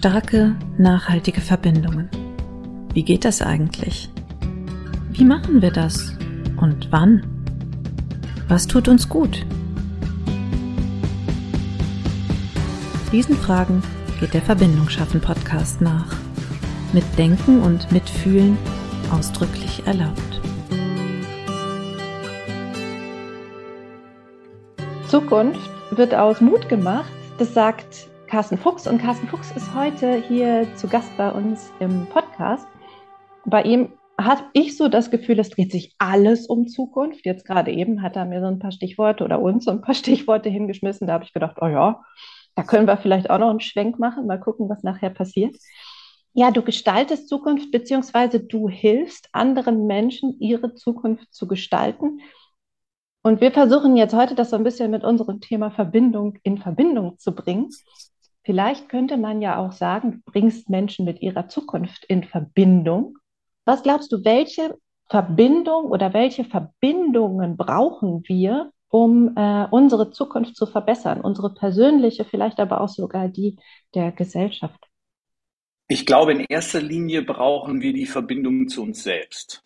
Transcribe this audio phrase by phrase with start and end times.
[0.00, 2.08] Starke, nachhaltige Verbindungen.
[2.94, 4.08] Wie geht das eigentlich?
[5.10, 6.16] Wie machen wir das?
[6.58, 7.22] Und wann?
[8.48, 9.44] Was tut uns gut?
[13.12, 13.82] Diesen Fragen
[14.20, 16.16] geht der Verbindung schaffen Podcast nach.
[16.94, 18.56] Mit Denken und Mitfühlen
[19.12, 20.40] ausdrücklich erlaubt.
[25.08, 27.12] Zukunft wird aus Mut gemacht.
[27.36, 28.86] Das sagt Carsten Fuchs.
[28.86, 32.64] Und Carsten Fuchs ist heute hier zu Gast bei uns im Podcast.
[33.44, 37.26] Bei ihm habe ich so das Gefühl, es dreht sich alles um Zukunft.
[37.26, 39.94] Jetzt gerade eben hat er mir so ein paar Stichworte oder uns so ein paar
[39.96, 41.08] Stichworte hingeschmissen.
[41.08, 42.04] Da habe ich gedacht, oh ja,
[42.54, 45.56] da können wir vielleicht auch noch einen Schwenk machen, mal gucken, was nachher passiert.
[46.32, 52.20] Ja, du gestaltest Zukunft, beziehungsweise du hilfst anderen Menschen, ihre Zukunft zu gestalten.
[53.22, 57.18] Und wir versuchen jetzt heute das so ein bisschen mit unserem Thema Verbindung in Verbindung
[57.18, 57.70] zu bringen.
[58.42, 63.18] Vielleicht könnte man ja auch sagen, du bringst Menschen mit ihrer Zukunft in Verbindung.
[63.64, 64.76] Was glaubst du, welche
[65.08, 72.60] Verbindung oder welche Verbindungen brauchen wir, um äh, unsere Zukunft zu verbessern, unsere persönliche, vielleicht
[72.60, 73.58] aber auch sogar die
[73.94, 74.80] der Gesellschaft?
[75.88, 79.64] Ich glaube, in erster Linie brauchen wir die Verbindung zu uns selbst.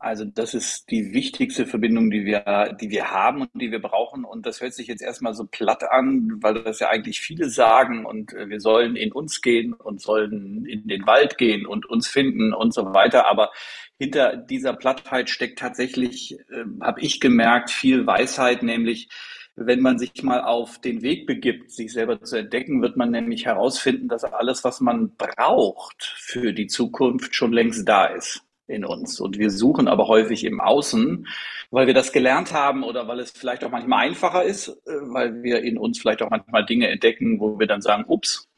[0.00, 4.24] Also das ist die wichtigste Verbindung, die wir, die wir haben und die wir brauchen.
[4.24, 8.04] Und das hört sich jetzt erstmal so platt an, weil das ja eigentlich viele sagen
[8.04, 12.08] und äh, wir sollen in uns gehen und sollen in den Wald gehen und uns
[12.08, 13.26] finden und so weiter.
[13.28, 13.52] Aber
[13.98, 19.08] hinter dieser Plattheit steckt tatsächlich, äh, habe ich gemerkt, viel Weisheit, nämlich
[19.54, 23.46] wenn man sich mal auf den Weg begibt, sich selber zu entdecken, wird man nämlich
[23.46, 29.20] herausfinden, dass alles, was man braucht für die Zukunft, schon längst da ist in uns.
[29.20, 31.26] Und wir suchen aber häufig im Außen,
[31.70, 35.42] weil wir das gelernt haben oder weil es vielleicht auch manchmal einfacher ist, äh, weil
[35.42, 38.48] wir in uns vielleicht auch manchmal Dinge entdecken, wo wir dann sagen, ups,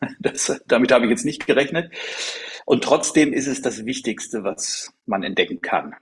[0.20, 1.92] das, damit habe ich jetzt nicht gerechnet.
[2.64, 5.94] Und trotzdem ist es das Wichtigste, was man entdecken kann.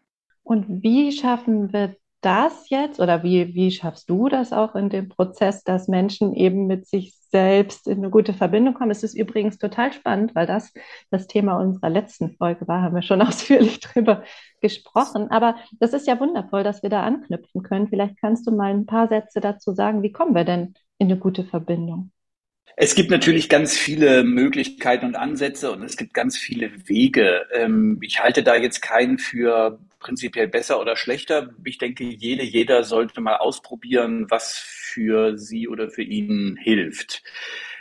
[0.42, 5.10] Und wie schaffen wir das jetzt oder wie, wie schaffst du das auch in dem
[5.10, 8.92] Prozess, dass Menschen eben mit sich selbst in eine gute Verbindung kommen?
[8.92, 10.72] Es ist übrigens total spannend, weil das
[11.10, 14.22] das Thema unserer letzten Folge war, haben wir schon ausführlich drüber
[14.60, 15.32] gesprochen.
[15.32, 17.88] Aber das ist ja wundervoll, dass wir da anknüpfen können.
[17.88, 21.18] Vielleicht kannst du mal ein paar Sätze dazu sagen, wie kommen wir denn in eine
[21.18, 22.12] gute Verbindung?
[22.76, 27.42] Es gibt natürlich ganz viele Möglichkeiten und Ansätze und es gibt ganz viele Wege.
[27.52, 31.50] Ähm, ich halte da jetzt keinen für prinzipiell besser oder schlechter.
[31.64, 37.22] Ich denke, jede, jeder sollte mal ausprobieren, was für sie oder für ihn hilft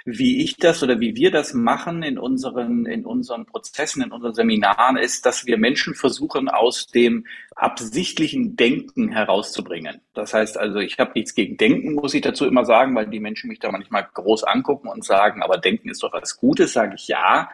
[0.06, 4.34] wie ich das oder wie wir das machen in unseren, in unseren Prozessen, in unseren
[4.34, 7.26] Seminaren, ist, dass wir Menschen versuchen, aus dem
[7.56, 10.02] absichtlichen Denken herauszubringen.
[10.14, 13.22] Das heißt also, ich habe nichts gegen Denken, muss ich dazu immer sagen, weil die
[13.22, 16.96] Menschen mich da manchmal groß angucken und sagen, aber Denken ist doch was Gutes, sage
[16.96, 17.50] ich ja.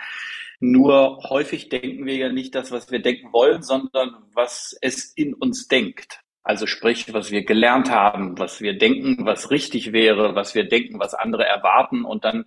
[0.60, 5.34] Nur häufig denken wir ja nicht das, was wir denken wollen, sondern was es in
[5.34, 6.22] uns denkt.
[6.44, 11.00] Also sprich, was wir gelernt haben, was wir denken, was richtig wäre, was wir denken,
[11.00, 12.04] was andere erwarten.
[12.04, 12.46] Und dann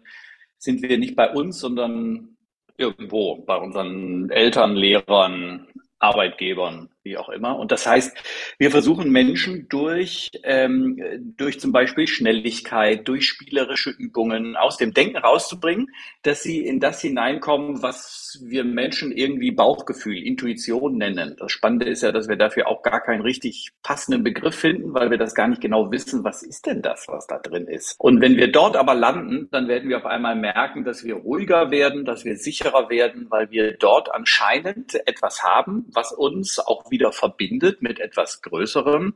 [0.58, 2.36] sind wir nicht bei uns, sondern
[2.76, 5.68] irgendwo bei unseren Eltern, Lehrern,
[5.98, 7.58] Arbeitgebern, wie auch immer.
[7.58, 8.16] Und das heißt,
[8.58, 11.00] wir versuchen Menschen durch, ähm,
[11.36, 15.88] durch zum Beispiel Schnelligkeit, durch spielerische Übungen aus dem Denken rauszubringen,
[16.22, 21.36] dass sie in das hineinkommen, was wir Menschen irgendwie Bauchgefühl, Intuition nennen.
[21.38, 25.10] Das Spannende ist ja, dass wir dafür auch gar keinen richtig passenden Begriff finden, weil
[25.10, 27.96] wir das gar nicht genau wissen, was ist denn das, was da drin ist.
[27.98, 31.70] Und wenn wir dort aber landen, dann werden wir auf einmal merken, dass wir ruhiger
[31.70, 37.10] werden, dass wir sicherer werden, weil wir dort anscheinend etwas haben, was uns auch wieder
[37.10, 39.14] verbindet mit etwas Größerem,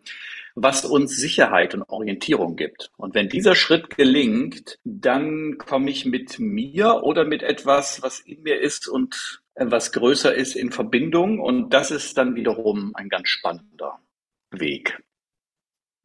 [0.57, 2.91] was uns Sicherheit und Orientierung gibt.
[2.97, 8.43] Und wenn dieser Schritt gelingt, dann komme ich mit mir oder mit etwas, was in
[8.43, 11.39] mir ist und was größer ist, in Verbindung.
[11.39, 14.01] Und das ist dann wiederum ein ganz spannender
[14.51, 15.01] Weg.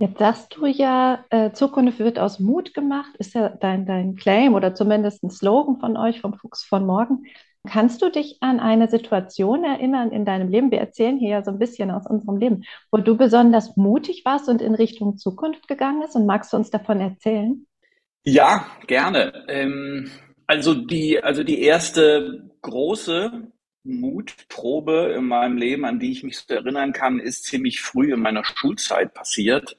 [0.02, 4.56] Jetzt sagst du ja, äh, Zukunft wird aus Mut gemacht, ist ja dein, dein Claim
[4.56, 7.26] oder zumindest ein Slogan von euch, vom Fuchs von morgen.
[7.68, 10.72] Kannst du dich an eine Situation erinnern in deinem Leben?
[10.72, 14.50] Wir erzählen hier ja so ein bisschen aus unserem Leben, wo du besonders mutig warst
[14.50, 16.16] und in Richtung Zukunft gegangen bist.
[16.16, 17.68] Und magst du uns davon erzählen?
[18.24, 19.46] Ja, gerne.
[19.48, 20.10] Ähm,
[20.48, 23.52] also die, also die erste große
[23.84, 28.22] Mutprobe in meinem Leben, an die ich mich so erinnern kann, ist ziemlich früh in
[28.22, 29.78] meiner Schulzeit passiert,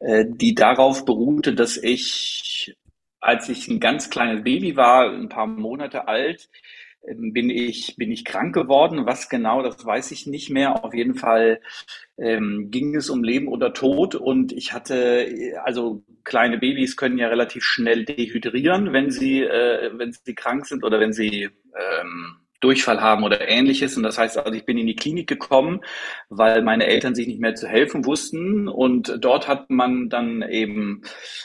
[0.00, 2.76] äh, die darauf beruhte, dass ich,
[3.20, 6.48] als ich ein ganz kleines Baby war, ein paar Monate alt,
[7.06, 9.06] bin ich, bin ich krank geworden.
[9.06, 10.84] Was genau, das weiß ich nicht mehr.
[10.84, 11.60] Auf jeden Fall
[12.18, 17.28] ähm, ging es um Leben oder Tod und ich hatte, also kleine Babys können ja
[17.28, 23.00] relativ schnell dehydrieren, wenn sie, äh, wenn sie krank sind oder wenn sie ähm, Durchfall
[23.00, 23.96] haben oder ähnliches.
[23.96, 25.80] Und das heißt also, ich bin in die Klinik gekommen,
[26.28, 28.68] weil meine Eltern sich nicht mehr zu helfen wussten.
[28.68, 31.02] Und dort hat man dann eben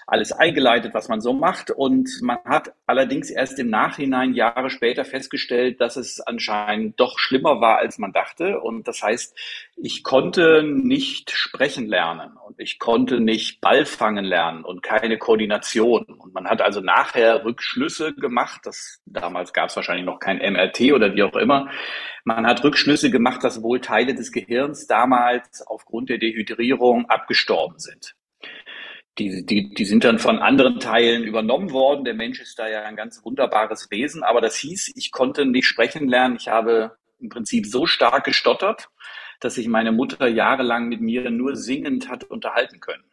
[0.07, 1.71] alles eingeleitet, was man so macht.
[1.71, 7.62] Und man hat allerdings erst im Nachhinein, Jahre später, festgestellt, dass es anscheinend doch schlimmer
[7.62, 8.59] war, als man dachte.
[8.59, 9.38] Und das heißt,
[9.75, 16.04] ich konnte nicht sprechen lernen und ich konnte nicht Ball fangen lernen und keine Koordination.
[16.04, 18.62] Und man hat also nachher Rückschlüsse gemacht.
[18.64, 21.70] Das, damals gab es wahrscheinlich noch kein MRT oder wie auch immer.
[22.24, 28.16] Man hat Rückschlüsse gemacht, dass wohl Teile des Gehirns damals aufgrund der Dehydrierung abgestorben sind.
[29.18, 32.06] Die, die, die sind dann von anderen Teilen übernommen worden.
[32.06, 34.24] Der Mensch ist da ja ein ganz wunderbares Wesen.
[34.24, 36.36] Aber das hieß, ich konnte nicht sprechen lernen.
[36.36, 38.90] Ich habe im Prinzip so stark gestottert,
[39.44, 43.04] dass sich meine Mutter jahrelang mit mir nur singend hat unterhalten können.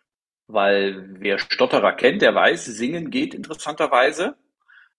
[0.47, 4.37] Weil wer Stotterer kennt, der weiß, singen geht interessanterweise,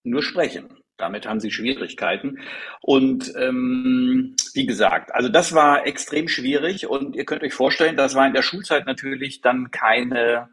[0.02, 0.78] nur sprechen.
[0.96, 2.38] Damit haben sie Schwierigkeiten.
[2.80, 8.14] Und ähm, wie gesagt, also das war extrem schwierig und ihr könnt euch vorstellen, das
[8.14, 10.48] war in der Schulzeit natürlich dann keine,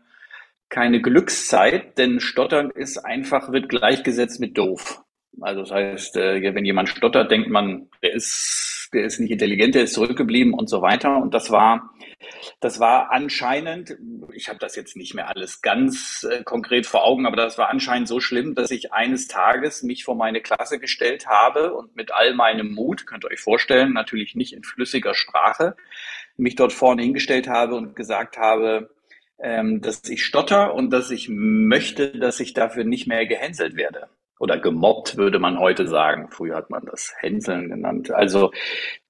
[0.69, 5.03] keine Glückszeit, denn Stottern ist einfach, wird gleichgesetzt mit doof.
[5.41, 9.75] Also das heißt, äh, wenn jemand stottert, denkt man, der ist, der ist nicht intelligent,
[9.75, 11.17] der ist zurückgeblieben und so weiter.
[11.17, 11.91] Und das war,
[12.59, 13.97] das war anscheinend,
[14.33, 17.69] ich habe das jetzt nicht mehr alles ganz äh, konkret vor Augen, aber das war
[17.69, 22.11] anscheinend so schlimm, dass ich eines Tages mich vor meine Klasse gestellt habe und mit
[22.11, 25.75] all meinem Mut, könnt ihr euch vorstellen, natürlich nicht in flüssiger Sprache,
[26.37, 28.89] mich dort vorne hingestellt habe und gesagt habe,
[29.41, 34.09] ähm, dass ich stotter und dass ich möchte, dass ich dafür nicht mehr gehänselt werde
[34.39, 36.29] oder gemobbt, würde man heute sagen.
[36.31, 38.09] Früher hat man das Hänseln genannt.
[38.09, 38.51] Also,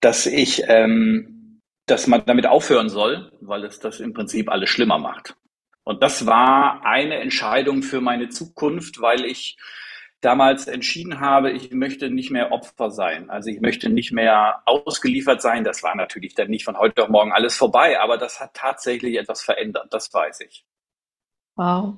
[0.02, 4.98] dass ich, ähm, dass man damit aufhören soll, weil es das im Prinzip alles schlimmer
[4.98, 5.36] macht.
[5.84, 9.58] Und das war eine Entscheidung für meine Zukunft, weil ich
[10.22, 13.30] damals entschieden habe, ich möchte nicht mehr Opfer sein.
[13.30, 15.64] Also ich möchte nicht mehr ausgeliefert sein.
[15.64, 19.18] Das war natürlich dann nicht von heute auf morgen alles vorbei, aber das hat tatsächlich
[19.18, 19.94] etwas verändert.
[19.94, 20.66] Das weiß ich.
[21.56, 21.98] Wow.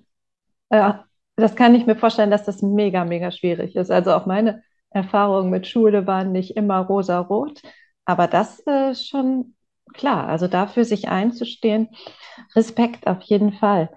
[0.69, 3.91] Ja, das kann ich mir vorstellen, dass das mega, mega schwierig ist.
[3.91, 7.61] Also auch meine Erfahrungen mit Schule waren nicht immer rosa-rot,
[8.05, 9.55] aber das ist schon
[9.93, 10.27] klar.
[10.27, 11.89] Also dafür sich einzustehen,
[12.55, 13.89] Respekt auf jeden Fall.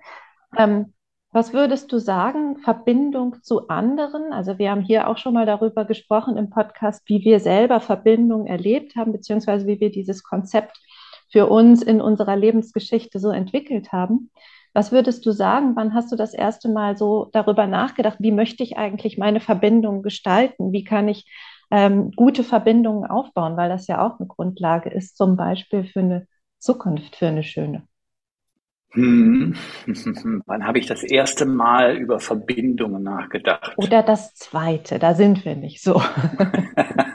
[0.56, 0.94] Ähm,
[1.32, 4.32] was würdest du sagen, Verbindung zu anderen?
[4.32, 8.46] Also wir haben hier auch schon mal darüber gesprochen im Podcast, wie wir selber Verbindung
[8.46, 10.78] erlebt haben, beziehungsweise wie wir dieses Konzept
[11.32, 14.30] für uns in unserer Lebensgeschichte so entwickelt haben.
[14.74, 15.76] Was würdest du sagen?
[15.76, 20.02] Wann hast du das erste Mal so darüber nachgedacht, wie möchte ich eigentlich meine Verbindung
[20.02, 20.72] gestalten?
[20.72, 21.30] Wie kann ich
[21.70, 23.56] ähm, gute Verbindungen aufbauen?
[23.56, 26.26] Weil das ja auch eine Grundlage ist, zum Beispiel für eine
[26.58, 27.86] Zukunft, für eine schöne.
[28.94, 29.54] Hm.
[30.46, 33.74] Wann habe ich das erste Mal über Verbindungen nachgedacht?
[33.76, 36.02] Oder das zweite, da sind wir nicht so.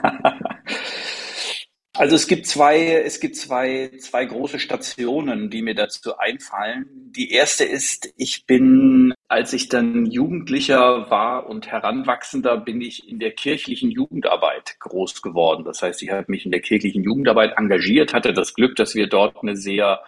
[2.00, 6.86] Also es gibt zwei, es gibt zwei, zwei große Stationen, die mir dazu einfallen.
[7.14, 13.18] Die erste ist, ich bin, als ich dann Jugendlicher war und Heranwachsender, bin ich in
[13.18, 15.66] der kirchlichen Jugendarbeit groß geworden.
[15.66, 19.06] Das heißt, ich habe mich in der kirchlichen Jugendarbeit engagiert, hatte das Glück, dass wir
[19.06, 20.00] dort eine sehr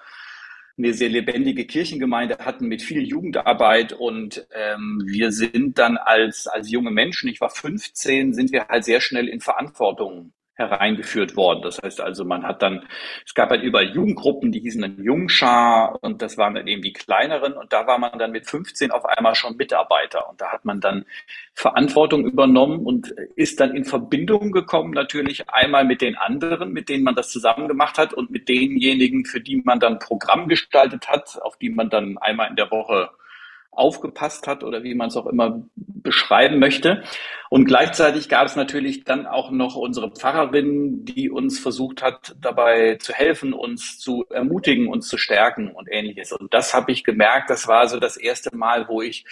[0.79, 6.71] eine sehr lebendige Kirchengemeinde hatten mit viel Jugendarbeit und ähm, wir sind dann als, als
[6.71, 10.33] junge Menschen, ich war 15, sind wir halt sehr schnell in Verantwortung
[10.69, 11.63] hereingeführt worden.
[11.63, 12.87] Das heißt also, man hat dann,
[13.27, 16.93] es gab halt überall Jugendgruppen, die hießen dann Jungschar und das waren dann eben die
[16.93, 20.65] kleineren und da war man dann mit 15 auf einmal schon Mitarbeiter und da hat
[20.65, 21.05] man dann
[21.55, 27.05] Verantwortung übernommen und ist dann in Verbindung gekommen natürlich einmal mit den anderen, mit denen
[27.05, 31.41] man das zusammen gemacht hat und mit denjenigen, für die man dann Programm gestaltet hat,
[31.43, 33.11] auf die man dann einmal in der Woche
[33.73, 37.03] aufgepasst hat oder wie man es auch immer beschreiben möchte.
[37.49, 42.97] Und gleichzeitig gab es natürlich dann auch noch unsere Pfarrerin, die uns versucht hat, dabei
[42.97, 46.33] zu helfen, uns zu ermutigen, uns zu stärken und ähnliches.
[46.33, 49.25] Und das habe ich gemerkt, das war so das erste Mal, wo ich,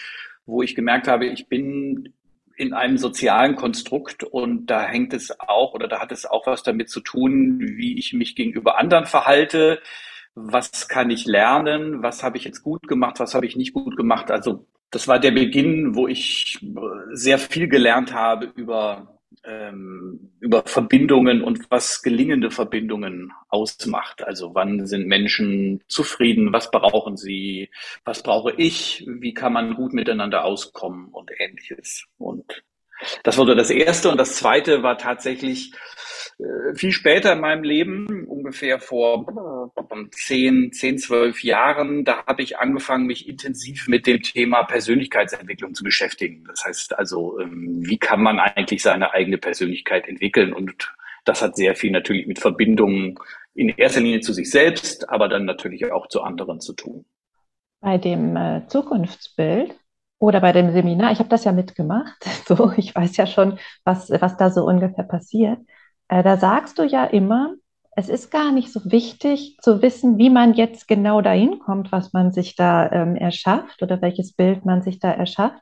[0.45, 2.13] wo ich gemerkt habe, ich bin
[2.55, 6.61] in einem sozialen Konstrukt und da hängt es auch oder da hat es auch was
[6.61, 9.81] damit zu tun, wie ich mich gegenüber anderen verhalte,
[10.35, 13.97] was kann ich lernen, was habe ich jetzt gut gemacht, was habe ich nicht gut
[13.97, 14.31] gemacht.
[14.31, 16.59] Also das war der Beginn, wo ich
[17.13, 24.23] sehr viel gelernt habe über, ähm, über Verbindungen und was gelingende Verbindungen ausmacht.
[24.23, 27.69] Also wann sind Menschen zufrieden, was brauchen sie,
[28.05, 31.07] was brauche ich, wie kann man gut miteinander auskommen?
[31.09, 32.05] Und ähnliches.
[32.17, 32.63] Und
[33.23, 34.09] Das wurde das erste.
[34.09, 35.77] Und das zweite war tatsächlich äh,
[36.73, 39.25] viel später in meinem Leben, ungefähr vor
[40.11, 45.83] zehn, zehn, zwölf Jahren, da habe ich angefangen, mich intensiv mit dem Thema Persönlichkeitsentwicklung zu
[45.83, 46.43] beschäftigen.
[46.47, 50.53] Das heißt also, ähm, wie kann man eigentlich seine eigene Persönlichkeit entwickeln?
[50.53, 50.93] Und
[51.25, 53.15] das hat sehr viel natürlich mit Verbindungen
[53.53, 57.05] in erster Linie zu sich selbst, aber dann natürlich auch zu anderen zu tun.
[57.81, 59.75] Bei dem äh, Zukunftsbild
[60.19, 64.09] oder bei dem Seminar, ich habe das ja mitgemacht, so ich weiß ja schon, was,
[64.09, 65.59] was da so ungefähr passiert.
[66.11, 67.55] Äh, da sagst du ja immer,
[67.95, 72.13] es ist gar nicht so wichtig zu wissen, wie man jetzt genau dahin kommt, was
[72.13, 75.61] man sich da ähm, erschafft oder welches Bild man sich da erschafft,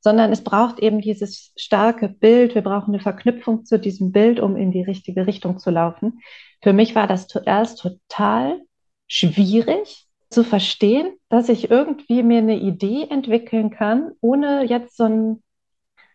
[0.00, 2.54] sondern es braucht eben dieses starke Bild.
[2.54, 6.20] Wir brauchen eine Verknüpfung zu diesem Bild, um in die richtige Richtung zu laufen.
[6.62, 8.60] Für mich war das zuerst total
[9.06, 15.42] schwierig zu verstehen, dass ich irgendwie mir eine Idee entwickeln kann, ohne jetzt so ein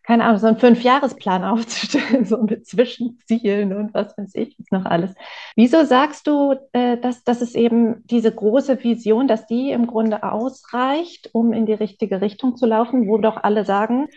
[0.05, 4.85] keine Ahnung, so einen Fünfjahresplan aufzustellen, so mit Zwischenzielen und was weiß ich jetzt noch
[4.85, 5.13] alles.
[5.55, 10.24] Wieso sagst du, äh, dass, dass es eben diese große Vision, dass die im Grunde
[10.24, 14.07] ausreicht, um in die richtige Richtung zu laufen, wo doch alle sagen,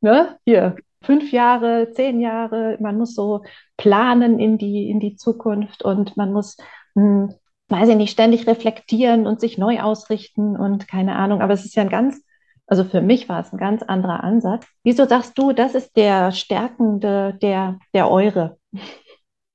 [0.00, 3.42] ne, hier, fünf Jahre, zehn Jahre, man muss so
[3.76, 6.56] planen in die, in die Zukunft und man muss,
[6.94, 7.34] hm,
[7.68, 11.76] weiß ich nicht, ständig reflektieren und sich neu ausrichten und keine Ahnung, aber es ist
[11.76, 12.22] ja ein ganz
[12.66, 14.66] also für mich war es ein ganz anderer Ansatz.
[14.82, 18.58] Wieso sagst du, das ist der stärkende, der, der eure?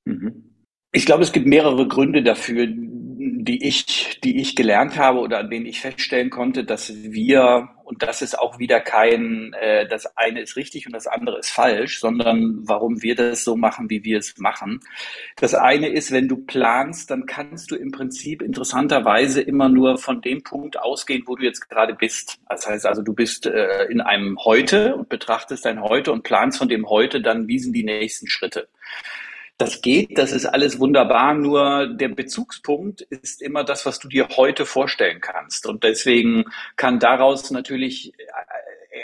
[0.04, 0.48] Mhm.
[0.92, 5.50] Ich glaube, es gibt mehrere Gründe dafür, die ich, die ich gelernt habe oder an
[5.50, 10.40] denen ich feststellen konnte, dass wir, und das ist auch wieder kein, äh, das eine
[10.40, 14.18] ist richtig und das andere ist falsch, sondern warum wir das so machen, wie wir
[14.18, 14.80] es machen.
[15.36, 20.22] Das eine ist, wenn du planst, dann kannst du im Prinzip interessanterweise immer nur von
[20.22, 22.38] dem Punkt ausgehen, wo du jetzt gerade bist.
[22.48, 26.56] Das heißt also, du bist äh, in einem Heute und betrachtest dein Heute und planst
[26.56, 28.68] von dem Heute dann, wie sind die nächsten Schritte.
[29.62, 34.26] Das geht, das ist alles wunderbar, nur der Bezugspunkt ist immer das, was du dir
[34.36, 35.66] heute vorstellen kannst.
[35.66, 38.12] Und deswegen kann daraus natürlich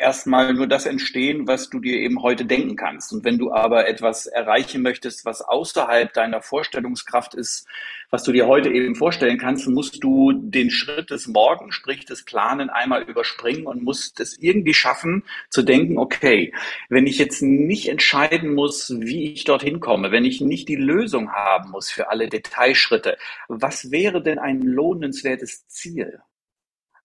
[0.00, 3.12] erstmal nur das entstehen, was du dir eben heute denken kannst.
[3.12, 7.68] Und wenn du aber etwas erreichen möchtest, was außerhalb deiner Vorstellungskraft ist,
[8.10, 12.24] was du dir heute eben vorstellen kannst, musst du den Schritt des Morgen, sprich des
[12.24, 16.52] Planen, einmal überspringen und musst es irgendwie schaffen, zu denken, okay,
[16.88, 21.32] wenn ich jetzt nicht entscheiden muss, wie ich dorthin komme, wenn ich nicht die Lösung
[21.32, 26.20] haben muss für alle Detailschritte, was wäre denn ein lohnenswertes Ziel?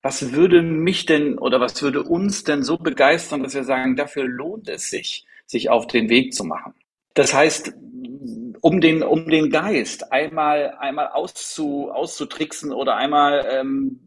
[0.04, 4.26] was würde mich denn oder was würde uns denn so begeistern, dass wir sagen, dafür
[4.26, 6.74] lohnt es sich, sich auf den Weg zu machen?
[7.14, 7.74] Das heißt,
[8.63, 14.00] um den, um den Geist einmal, einmal auszu, auszutricksen oder einmal ähm,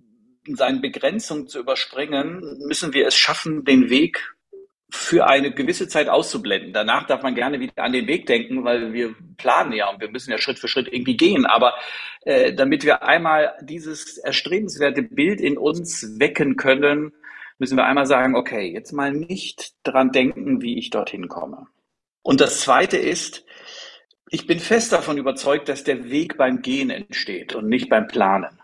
[0.49, 4.35] seine Begrenzung zu überspringen, müssen wir es schaffen, den Weg
[4.89, 6.73] für eine gewisse Zeit auszublenden.
[6.73, 10.11] Danach darf man gerne wieder an den Weg denken, weil wir planen ja und wir
[10.11, 11.45] müssen ja Schritt für Schritt irgendwie gehen.
[11.45, 11.75] Aber
[12.23, 17.13] äh, damit wir einmal dieses erstrebenswerte Bild in uns wecken können,
[17.59, 21.67] müssen wir einmal sagen, okay, jetzt mal nicht dran denken, wie ich dorthin komme.
[22.23, 23.45] Und das Zweite ist,
[24.31, 28.61] ich bin fest davon überzeugt, dass der Weg beim Gehen entsteht und nicht beim Planen.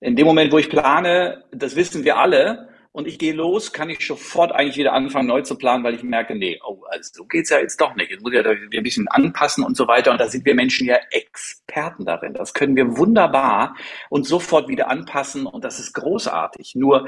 [0.00, 2.68] In dem Moment, wo ich plane, das wissen wir alle,
[2.98, 6.02] und ich gehe los, kann ich sofort eigentlich wieder anfangen, neu zu planen, weil ich
[6.02, 8.10] merke, nee, oh, also so geht's ja jetzt doch nicht.
[8.10, 10.10] Jetzt muss ich ja ein bisschen anpassen und so weiter.
[10.10, 12.34] Und da sind wir Menschen ja Experten darin.
[12.34, 13.76] Das können wir wunderbar
[14.10, 15.46] und sofort wieder anpassen.
[15.46, 16.74] Und das ist großartig.
[16.74, 17.06] Nur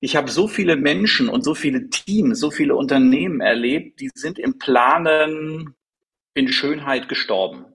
[0.00, 4.38] ich habe so viele Menschen und so viele Teams, so viele Unternehmen erlebt, die sind
[4.38, 5.76] im Planen
[6.34, 7.66] in Schönheit gestorben.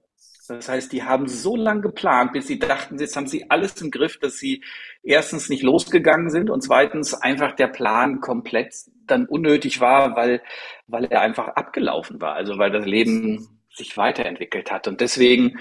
[0.48, 3.90] Das heißt, die haben so lange geplant, bis sie dachten, jetzt haben sie alles im
[3.90, 4.64] Griff, dass sie
[5.02, 8.74] erstens nicht losgegangen sind und zweitens einfach der Plan komplett
[9.06, 10.42] dann unnötig war, weil,
[10.86, 12.34] weil er einfach abgelaufen war.
[12.34, 14.88] Also weil das Leben sich weiterentwickelt hat.
[14.88, 15.58] Und deswegen,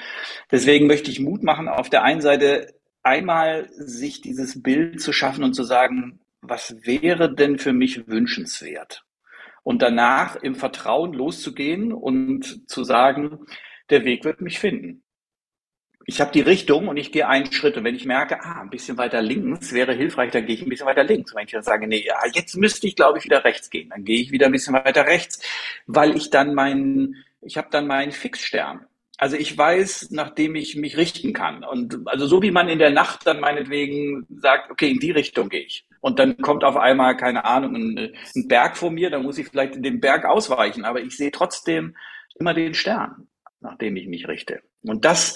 [0.52, 2.74] deswegen möchte ich Mut machen, auf der einen Seite
[3.04, 9.04] einmal sich dieses Bild zu schaffen und zu sagen, was wäre denn für mich wünschenswert?
[9.68, 13.40] Und danach im Vertrauen loszugehen und zu sagen,
[13.90, 15.04] der Weg wird mich finden
[16.10, 17.76] ich habe die Richtung und ich gehe einen Schritt.
[17.76, 20.70] Und wenn ich merke, ah, ein bisschen weiter links wäre hilfreich, dann gehe ich ein
[20.70, 21.32] bisschen weiter links.
[21.32, 23.90] Und wenn ich dann sage, nee, ja, jetzt müsste ich, glaube ich, wieder rechts gehen,
[23.90, 25.42] dann gehe ich wieder ein bisschen weiter rechts,
[25.86, 28.86] weil ich dann meinen, ich habe dann meinen Fixstern.
[29.18, 31.66] Also ich weiß, nachdem ich mich richten kann.
[31.66, 35.50] Und also so wie man in der Nacht dann meinetwegen sagt, okay, in die Richtung
[35.50, 35.87] gehe ich.
[36.02, 39.48] Und dann kommt auf einmal, keine Ahnung, ein, ein Berg vor mir, dann muss ich
[39.48, 41.96] vielleicht in den Berg ausweichen, aber ich sehe trotzdem
[42.40, 43.28] immer den Stern,
[43.60, 44.62] nachdem ich mich richte.
[44.84, 45.36] Und das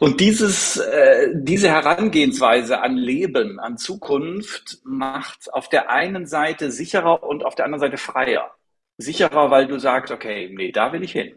[0.00, 7.22] und dieses, äh, diese Herangehensweise an Leben, an Zukunft macht auf der einen Seite sicherer
[7.22, 8.50] und auf der anderen Seite freier.
[8.98, 11.36] sicherer, weil du sagst, okay, nee, da will ich hin.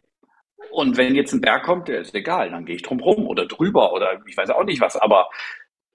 [0.72, 3.46] Und wenn jetzt ein Berg kommt, der ist egal, dann gehe ich drum rum oder
[3.46, 5.30] drüber oder ich weiß auch nicht was, aber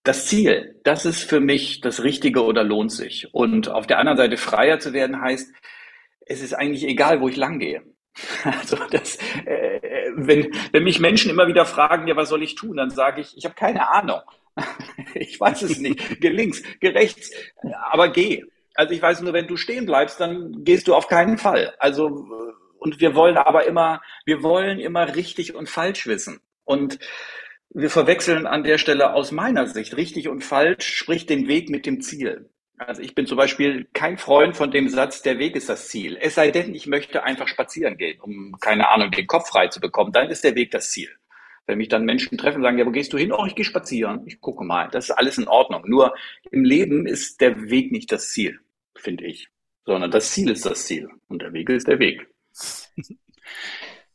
[0.02, 3.32] das Ziel, das ist für mich das Richtige oder lohnt sich.
[3.32, 5.52] Und auf der anderen Seite freier zu werden heißt,
[6.26, 7.82] es ist eigentlich egal, wo ich lang gehe.
[8.44, 9.80] Also das, äh,
[10.14, 13.36] wenn, wenn mich Menschen immer wieder fragen, ja, was soll ich tun, dann sage ich,
[13.36, 14.20] ich habe keine Ahnung.
[15.14, 15.98] Ich weiß es nicht.
[16.20, 17.30] Geh links, geh rechts,
[17.90, 18.44] aber geh.
[18.74, 21.74] Also ich weiß nur, wenn du stehen bleibst, dann gehst du auf keinen Fall.
[21.78, 22.26] Also
[22.78, 26.40] und wir wollen aber immer, wir wollen immer richtig und falsch wissen.
[26.64, 26.98] Und
[27.70, 31.86] wir verwechseln an der Stelle aus meiner Sicht richtig und falsch, sprich den Weg mit
[31.86, 32.50] dem Ziel.
[32.76, 36.16] Also ich bin zum Beispiel kein Freund von dem Satz, der Weg ist das Ziel.
[36.20, 39.80] Es sei denn, ich möchte einfach spazieren gehen, um, keine Ahnung, den Kopf frei zu
[39.80, 40.12] bekommen.
[40.12, 41.10] Dann ist der Weg das Ziel.
[41.66, 43.32] Wenn mich dann Menschen treffen sagen, ja, wo gehst du hin?
[43.32, 44.22] Oh, ich gehe spazieren.
[44.26, 44.88] Ich gucke mal.
[44.90, 45.82] Das ist alles in Ordnung.
[45.86, 46.14] Nur
[46.50, 48.58] im Leben ist der Weg nicht das Ziel,
[48.96, 49.48] finde ich.
[49.84, 51.08] Sondern das Ziel ist das Ziel.
[51.28, 52.26] Und der Weg ist der Weg.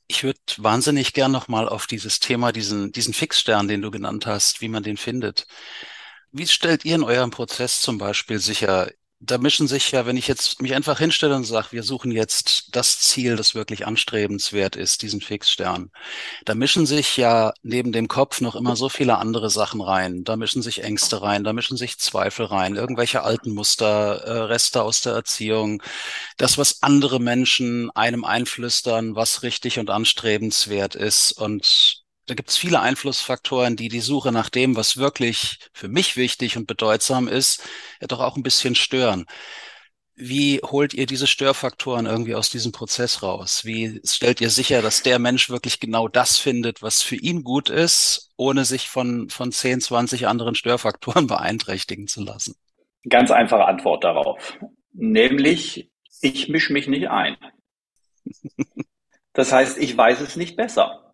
[0.07, 4.61] Ich würde wahnsinnig gern nochmal auf dieses Thema, diesen, diesen Fixstern, den du genannt hast,
[4.61, 5.47] wie man den findet.
[6.31, 10.27] Wie stellt ihr in eurem Prozess zum Beispiel sicher, da mischen sich ja, wenn ich
[10.27, 15.01] jetzt mich einfach hinstelle und sage, wir suchen jetzt das Ziel, das wirklich anstrebenswert ist,
[15.01, 15.89] diesen Fixstern,
[16.45, 20.23] da mischen sich ja neben dem Kopf noch immer so viele andere Sachen rein.
[20.23, 24.83] Da mischen sich Ängste rein, da mischen sich Zweifel rein, irgendwelche alten Muster, äh, Reste
[24.83, 25.81] aus der Erziehung,
[26.37, 32.57] das, was andere Menschen einem einflüstern, was richtig und anstrebenswert ist und da gibt es
[32.57, 37.63] viele Einflussfaktoren, die die Suche nach dem, was wirklich für mich wichtig und bedeutsam ist,
[38.01, 39.25] ja doch auch ein bisschen stören.
[40.17, 43.65] Wie holt ihr diese Störfaktoren irgendwie aus diesem Prozess raus?
[43.65, 47.69] Wie stellt ihr sicher, dass der Mensch wirklich genau das findet, was für ihn gut
[47.69, 52.55] ist, ohne sich von, von 10, 20 anderen Störfaktoren beeinträchtigen zu lassen?
[53.07, 54.57] Ganz einfache Antwort darauf.
[54.93, 55.91] Nämlich,
[56.21, 57.37] ich mische mich nicht ein.
[59.37, 61.04] Das heißt, ich weiß es nicht besser.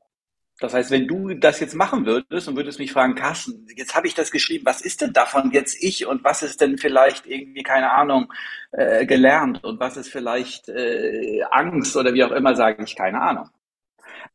[0.61, 4.05] Das heißt, wenn du das jetzt machen würdest und würdest mich fragen, Carsten, jetzt habe
[4.05, 7.63] ich das geschrieben, was ist denn davon jetzt ich und was ist denn vielleicht irgendwie,
[7.63, 8.31] keine Ahnung,
[8.71, 13.19] äh, gelernt und was ist vielleicht äh, Angst oder wie auch immer, sage ich keine
[13.21, 13.49] Ahnung.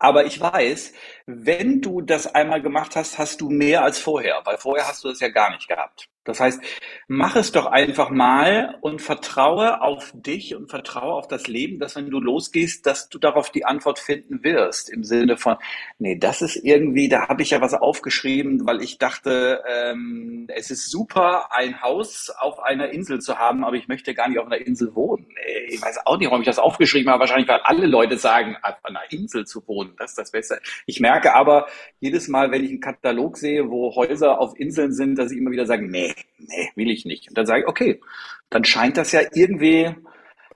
[0.01, 0.95] Aber ich weiß,
[1.27, 5.09] wenn du das einmal gemacht hast, hast du mehr als vorher, weil vorher hast du
[5.09, 6.09] das ja gar nicht gehabt.
[6.27, 6.61] Das heißt,
[7.09, 11.97] mach es doch einfach mal und vertraue auf dich und vertraue auf das Leben, dass
[11.97, 14.91] wenn du losgehst, dass du darauf die Antwort finden wirst.
[14.91, 15.57] Im Sinne von,
[15.99, 20.71] nee, das ist irgendwie, da habe ich ja was aufgeschrieben, weil ich dachte, ähm, es
[20.71, 24.47] ist super, ein Haus auf einer Insel zu haben, aber ich möchte gar nicht auf
[24.47, 25.27] einer Insel wohnen.
[25.69, 27.21] Ich weiß auch nicht, warum ich das aufgeschrieben habe.
[27.21, 30.61] Wahrscheinlich, weil alle Leute sagen, auf einer Insel zu wohnen, das ist das Beste.
[30.87, 31.67] Ich merke aber
[32.01, 35.51] jedes Mal, wenn ich einen Katalog sehe, wo Häuser auf Inseln sind, dass ich immer
[35.51, 37.29] wieder sage, nee, nee, will ich nicht.
[37.29, 38.01] Und dann sage ich, okay,
[38.51, 39.95] dann scheint das ja irgendwie,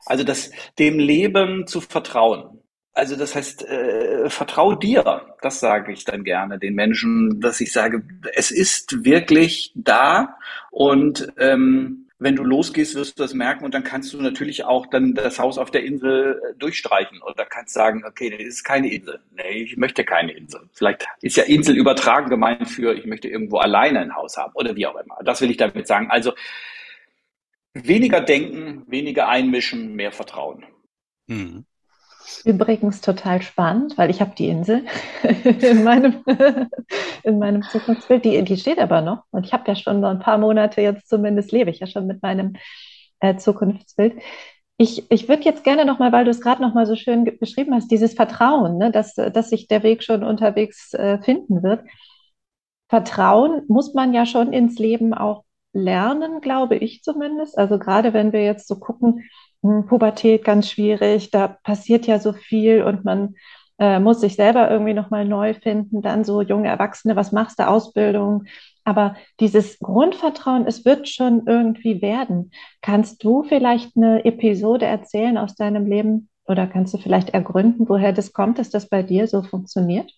[0.07, 2.61] also das dem Leben zu vertrauen.
[2.93, 7.73] Also das heißt, äh, vertrau dir, das sage ich dann gerne den Menschen, dass ich
[7.73, 8.03] sage,
[8.35, 10.37] es ist wirklich da
[10.71, 14.87] und ähm, wenn du losgehst, wirst du das merken und dann kannst du natürlich auch
[14.87, 18.93] dann das Haus auf der Insel äh, durchstreichen oder kannst sagen, okay, das ist keine
[18.93, 19.21] Insel.
[19.31, 20.69] Nee, ich möchte keine Insel.
[20.75, 24.77] Vielleicht ist ja Insel übertragen gemeint für, ich möchte irgendwo alleine ein Haus haben oder
[24.77, 25.17] wie auch immer.
[25.25, 26.11] Das will ich damit sagen.
[26.11, 26.35] Also
[27.73, 30.67] weniger denken, weniger einmischen, mehr Vertrauen.
[31.27, 31.65] Mhm.
[32.45, 34.85] Übrigens total spannend, weil ich habe die Insel
[35.23, 36.23] in meinem,
[37.23, 38.25] in meinem Zukunftsbild.
[38.25, 39.25] Die, die steht aber noch.
[39.31, 42.07] Und ich habe ja schon so ein paar Monate jetzt zumindest, lebe ich ja schon
[42.07, 42.55] mit meinem
[43.21, 44.21] äh, Zukunftsbild.
[44.77, 47.91] Ich, ich würde jetzt gerne nochmal, weil du es gerade nochmal so schön beschrieben hast,
[47.91, 51.85] dieses Vertrauen, ne, dass, dass sich der Weg schon unterwegs äh, finden wird.
[52.89, 57.57] Vertrauen muss man ja schon ins Leben auch lernen, glaube ich zumindest.
[57.59, 59.23] Also gerade wenn wir jetzt so gucken,
[59.63, 63.35] Pubertät ganz schwierig, da passiert ja so viel und man
[63.79, 67.67] äh, muss sich selber irgendwie nochmal neu finden, dann so junge Erwachsene, was machst du,
[67.67, 68.45] Ausbildung?
[68.85, 72.51] Aber dieses Grundvertrauen, es wird schon irgendwie werden.
[72.83, 78.13] Kannst du vielleicht eine Episode erzählen aus deinem Leben oder kannst du vielleicht ergründen, woher
[78.13, 80.11] das kommt, dass das bei dir so funktioniert?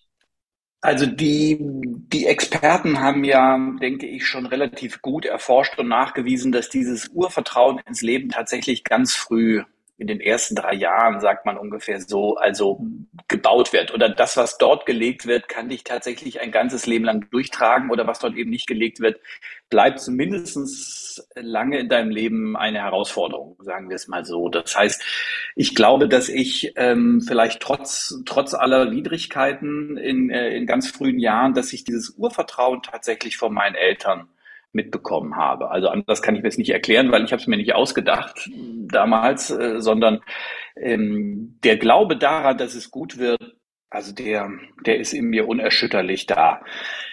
[0.83, 6.67] Also die, die Experten haben ja, denke ich, schon relativ gut erforscht und nachgewiesen, dass
[6.67, 9.63] dieses Urvertrauen ins Leben tatsächlich ganz früh
[9.97, 12.85] in den ersten drei Jahren, sagt man ungefähr so, also
[13.27, 13.93] gebaut wird.
[13.93, 18.07] Oder das, was dort gelegt wird, kann dich tatsächlich ein ganzes Leben lang durchtragen oder
[18.07, 19.19] was dort eben nicht gelegt wird,
[19.69, 24.49] bleibt zumindest lange in deinem Leben eine Herausforderung, sagen wir es mal so.
[24.49, 25.03] Das heißt,
[25.55, 31.19] ich glaube, dass ich ähm, vielleicht trotz, trotz aller Widrigkeiten in, äh, in ganz frühen
[31.19, 34.27] Jahren, dass ich dieses Urvertrauen tatsächlich von meinen Eltern
[34.73, 35.71] mitbekommen habe.
[35.71, 38.49] Also anders kann ich mir es nicht erklären, weil ich habe es mir nicht ausgedacht
[38.87, 40.21] damals, äh, sondern
[40.75, 43.55] ähm, der Glaube daran, dass es gut wird,
[43.93, 44.49] also der,
[44.85, 46.61] der ist in mir unerschütterlich da.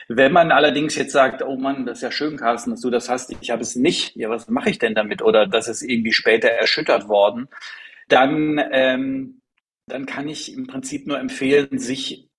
[0.09, 3.11] Wenn man allerdings jetzt sagt, oh Mann, das ist ja schön, Carsten, dass du das
[3.11, 5.21] hast, ich habe es nicht, ja, was mache ich denn damit?
[5.21, 7.49] Oder das ist irgendwie später erschüttert worden,
[8.09, 9.43] dann, ähm,
[9.87, 12.30] dann kann ich im Prinzip nur empfehlen, sich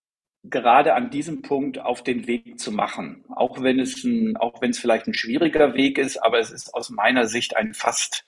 [0.43, 3.23] gerade an diesem Punkt auf den Weg zu machen.
[3.29, 6.73] Auch wenn es ein, auch wenn es vielleicht ein schwieriger Weg ist, aber es ist
[6.73, 8.25] aus meiner Sicht ein fast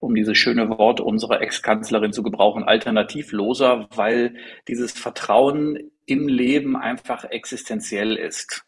[0.00, 4.36] um dieses schöne Wort unserer Ex-Kanzlerin zu gebrauchen, alternativloser, weil
[4.68, 8.64] dieses Vertrauen im Leben einfach existenziell ist.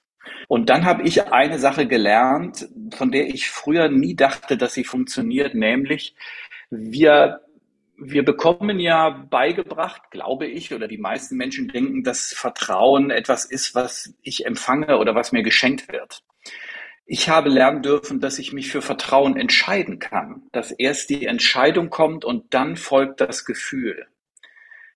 [0.48, 4.84] Und dann habe ich eine Sache gelernt, von der ich früher nie dachte, dass sie
[4.84, 6.14] funktioniert, nämlich
[6.70, 7.40] wir
[8.00, 13.74] wir bekommen ja beigebracht, glaube ich, oder die meisten Menschen denken, dass Vertrauen etwas ist,
[13.74, 16.22] was ich empfange oder was mir geschenkt wird.
[17.04, 21.90] Ich habe lernen dürfen, dass ich mich für Vertrauen entscheiden kann, dass erst die Entscheidung
[21.90, 24.06] kommt und dann folgt das Gefühl.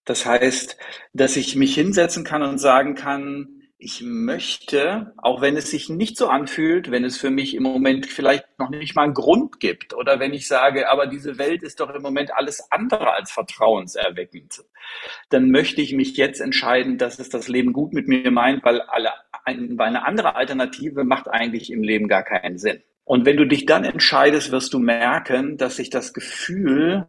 [0.04, 0.76] Das heißt,
[1.12, 3.53] dass ich mich hinsetzen kann und sagen kann,
[3.84, 8.06] ich möchte, auch wenn es sich nicht so anfühlt, wenn es für mich im Moment
[8.06, 11.80] vielleicht noch nicht mal einen Grund gibt oder wenn ich sage, aber diese Welt ist
[11.80, 14.64] doch im Moment alles andere als vertrauenserweckend,
[15.28, 18.80] dann möchte ich mich jetzt entscheiden, dass es das Leben gut mit mir meint, weil
[18.80, 19.10] alle
[19.44, 22.82] weil eine andere Alternative macht eigentlich im Leben gar keinen Sinn.
[23.04, 27.04] Und wenn du dich dann entscheidest, wirst du merken, dass sich das Gefühl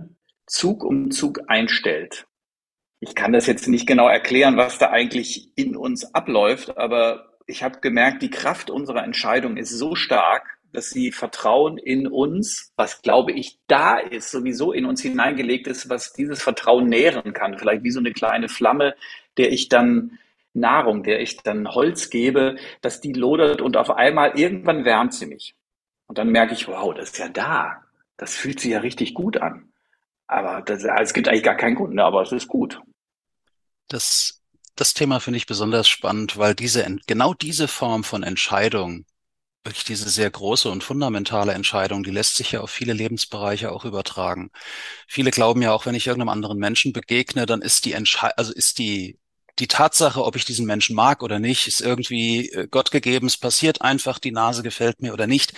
[0.46, 2.28] Zug um Zug einstellt.
[3.00, 7.64] Ich kann das jetzt nicht genau erklären, was da eigentlich in uns abläuft, aber ich
[7.64, 13.02] habe gemerkt, die Kraft unserer Entscheidung ist so stark, dass sie Vertrauen in uns, was
[13.02, 17.58] glaube ich da ist, sowieso in uns hineingelegt ist, was dieses Vertrauen nähren kann.
[17.58, 18.96] Vielleicht wie so eine kleine Flamme,
[19.38, 20.20] der ich dann
[20.54, 25.26] Nahrung, der ich dann Holz gebe, dass die lodert und auf einmal irgendwann wärmt sie
[25.26, 25.56] mich.
[26.08, 27.84] Und dann merke ich, wow, das ist ja da.
[28.18, 29.70] Das fühlt sich ja richtig gut an.
[30.28, 32.82] Aber das, es gibt eigentlich gar keinen Grund, aber es ist gut.
[33.88, 34.42] Das,
[34.76, 39.06] das Thema finde ich besonders spannend, weil diese, genau diese Form von Entscheidung,
[39.64, 43.86] wirklich diese sehr große und fundamentale Entscheidung, die lässt sich ja auf viele Lebensbereiche auch
[43.86, 44.52] übertragen.
[45.08, 48.54] Viele glauben ja auch, wenn ich irgendeinem anderen Menschen begegne, dann ist die Entscheidung, also
[48.54, 49.18] ist die
[49.60, 53.28] die Tatsache, ob ich diesen Menschen mag oder nicht, ist irgendwie äh, Gott gegeben.
[53.28, 55.54] Es passiert einfach, die Nase gefällt mir oder nicht.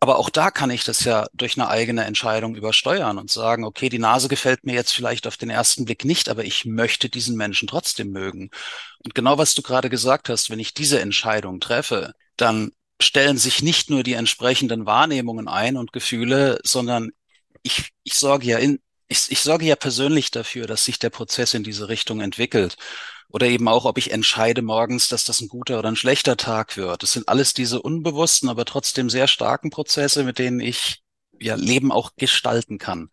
[0.00, 3.88] Aber auch da kann ich das ja durch eine eigene Entscheidung übersteuern und sagen, okay,
[3.88, 7.36] die Nase gefällt mir jetzt vielleicht auf den ersten Blick nicht, aber ich möchte diesen
[7.36, 8.50] Menschen trotzdem mögen.
[9.04, 13.62] Und genau was du gerade gesagt hast, wenn ich diese Entscheidung treffe, dann stellen sich
[13.62, 17.10] nicht nur die entsprechenden Wahrnehmungen ein und Gefühle, sondern
[17.62, 21.54] ich, ich sorge ja in, ich, ich sorge ja persönlich dafür, dass sich der Prozess
[21.54, 22.76] in diese Richtung entwickelt.
[23.30, 26.76] Oder eben auch, ob ich entscheide morgens, dass das ein guter oder ein schlechter Tag
[26.76, 27.02] wird.
[27.02, 31.02] Das sind alles diese unbewussten, aber trotzdem sehr starken Prozesse, mit denen ich
[31.38, 33.10] ja Leben auch gestalten kann.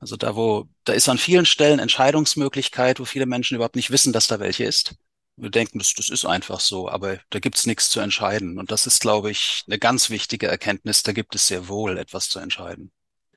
[0.00, 4.12] Also da, wo, da ist an vielen Stellen Entscheidungsmöglichkeit, wo viele Menschen überhaupt nicht wissen,
[4.12, 4.94] dass da welche ist.
[5.36, 8.58] Wir denken, das, das ist einfach so, aber da gibt's nichts zu entscheiden.
[8.58, 11.02] Und das ist, glaube ich, eine ganz wichtige Erkenntnis.
[11.02, 12.92] Da gibt es sehr wohl etwas zu entscheiden.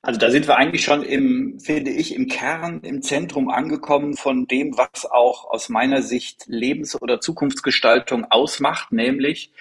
[0.05, 4.47] Also da sind wir eigentlich schon im, finde ich, im Kern, im Zentrum angekommen von
[4.47, 9.53] dem, was auch aus meiner Sicht Lebens- oder Zukunftsgestaltung ausmacht, nämlich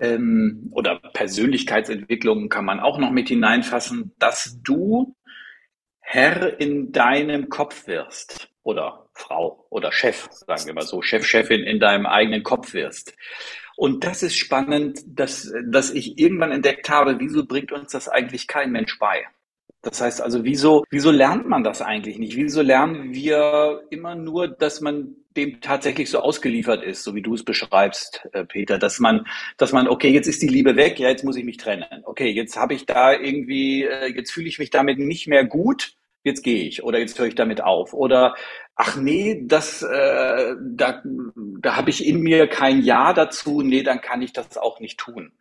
[0.00, 5.14] ähm, oder Persönlichkeitsentwicklung kann man auch noch mit hineinfassen, dass du
[6.00, 11.62] Herr in deinem Kopf wirst oder Frau oder Chef, sagen wir mal so, Chef, Chefin
[11.62, 13.14] in deinem eigenen Kopf wirst.
[13.76, 18.48] Und das ist spannend, dass, dass ich irgendwann entdeckt habe, wieso bringt uns das eigentlich
[18.48, 19.26] kein Mensch bei?
[19.86, 22.34] Das heißt also, wieso, wieso lernt man das eigentlich nicht?
[22.34, 27.34] Wieso lernen wir immer nur, dass man dem tatsächlich so ausgeliefert ist, so wie du
[27.34, 29.26] es beschreibst, äh, Peter, dass man,
[29.58, 32.02] dass man, okay, jetzt ist die Liebe weg, ja, jetzt muss ich mich trennen.
[32.02, 35.92] Okay, jetzt habe ich da irgendwie, äh, jetzt fühle ich mich damit nicht mehr gut,
[36.24, 37.92] jetzt gehe ich oder jetzt höre ich damit auf.
[37.92, 38.34] Oder
[38.74, 41.02] ach nee, das, äh, da,
[41.60, 44.98] da habe ich in mir kein Ja dazu, nee, dann kann ich das auch nicht
[44.98, 45.32] tun.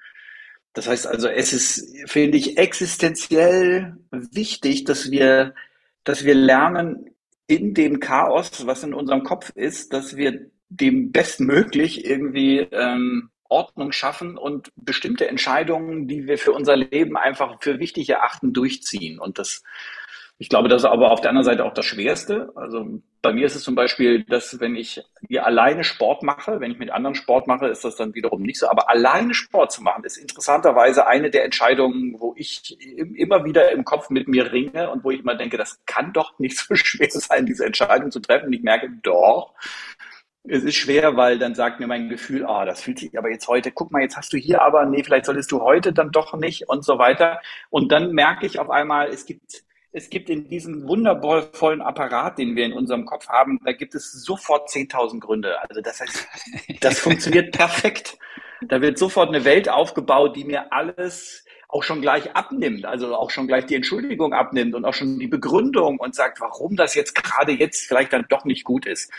[0.76, 5.56] Das heißt also, es ist, finde ich, existenziell wichtig, dass wir,
[6.04, 7.12] dass wir lernen,
[7.48, 13.92] in dem Chaos, was in unserem Kopf ist, dass wir dem bestmöglich irgendwie ähm, Ordnung
[13.92, 19.20] schaffen und bestimmte Entscheidungen, die wir für unser Leben einfach für wichtig erachten, durchziehen.
[19.20, 19.64] Und das
[20.38, 22.52] ich glaube, das ist aber auf der anderen Seite auch das Schwerste.
[22.56, 26.70] Also bei mir ist es zum Beispiel, dass wenn ich hier alleine Sport mache, wenn
[26.70, 28.70] ich mit anderen Sport mache, ist das dann wiederum nicht so.
[28.70, 32.78] Aber alleine Sport zu machen, ist interessanterweise eine der Entscheidungen, wo ich
[33.16, 36.38] immer wieder im Kopf mit mir ringe und wo ich immer denke, das kann doch
[36.38, 38.46] nicht so schwer sein, diese Entscheidung zu treffen.
[38.46, 39.56] Und ich merke, doch,
[40.44, 43.48] es ist schwer, weil dann sagt mir mein Gefühl, ah, das fühlt sich aber jetzt
[43.48, 46.36] heute, guck mal, jetzt hast du hier aber, nee, vielleicht solltest du heute dann doch
[46.36, 47.42] nicht und so weiter.
[47.72, 49.64] Und dann merke ich auf einmal, es gibt
[49.96, 54.12] es gibt in diesem wundervollen Apparat, den wir in unserem Kopf haben, da gibt es
[54.12, 55.56] sofort 10.000 Gründe.
[55.62, 56.28] Also das heißt,
[56.82, 58.18] das funktioniert perfekt.
[58.68, 63.32] Da wird sofort eine Welt aufgebaut, die mir alles auch schon gleich abnimmt, also auch
[63.32, 67.16] schon gleich die Entschuldigung abnimmt und auch schon die Begründung und sagt, warum das jetzt
[67.16, 69.10] gerade jetzt vielleicht dann doch nicht gut ist.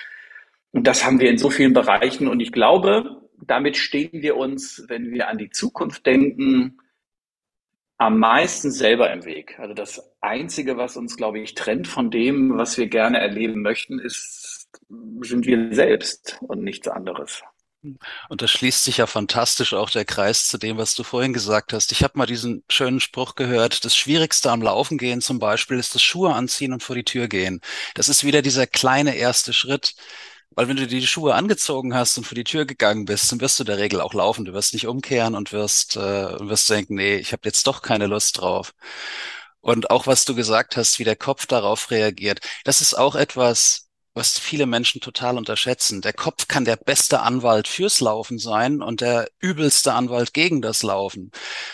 [0.72, 2.28] Und das haben wir in so vielen Bereichen.
[2.28, 6.78] Und ich glaube, damit stehen wir uns, wenn wir an die Zukunft denken,
[7.98, 9.58] am meisten selber im Weg.
[9.58, 13.98] Also das Einzige, was uns, glaube ich, trennt von dem, was wir gerne erleben möchten,
[13.98, 14.68] ist,
[15.20, 17.42] sind wir selbst und nichts anderes.
[18.28, 21.72] Und da schließt sich ja fantastisch auch der Kreis zu dem, was du vorhin gesagt
[21.72, 21.92] hast.
[21.92, 25.94] Ich habe mal diesen schönen Spruch gehört, das Schwierigste am Laufen gehen zum Beispiel ist
[25.94, 27.60] das Schuhe anziehen und vor die Tür gehen.
[27.94, 29.94] Das ist wieder dieser kleine erste Schritt.
[30.56, 33.60] Weil wenn du die Schuhe angezogen hast und vor die Tür gegangen bist, dann wirst
[33.60, 34.44] du der Regel auch laufen.
[34.46, 36.00] Du wirst nicht umkehren und wirst, äh,
[36.40, 38.74] wirst denken, nee, ich habe jetzt doch keine Lust drauf.
[39.60, 43.85] Und auch was du gesagt hast, wie der Kopf darauf reagiert, das ist auch etwas,
[44.16, 46.00] was viele Menschen total unterschätzen.
[46.00, 50.82] Der Kopf kann der beste Anwalt fürs Laufen sein und der übelste Anwalt gegen das
[50.82, 51.30] Laufen.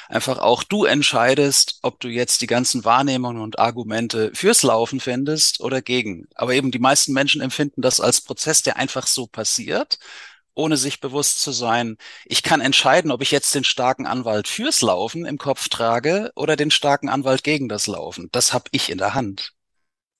[0.09, 5.61] Einfach auch du entscheidest, ob du jetzt die ganzen Wahrnehmungen und Argumente fürs Laufen findest
[5.61, 6.27] oder gegen.
[6.35, 9.99] Aber eben die meisten Menschen empfinden das als Prozess, der einfach so passiert
[10.55, 14.83] ohne sich bewusst zu sein, ich kann entscheiden, ob ich jetzt den starken Anwalt fürs
[14.83, 18.29] Laufen im Kopf trage oder den starken Anwalt gegen das Laufen.
[18.33, 19.55] Das habe ich in der Hand.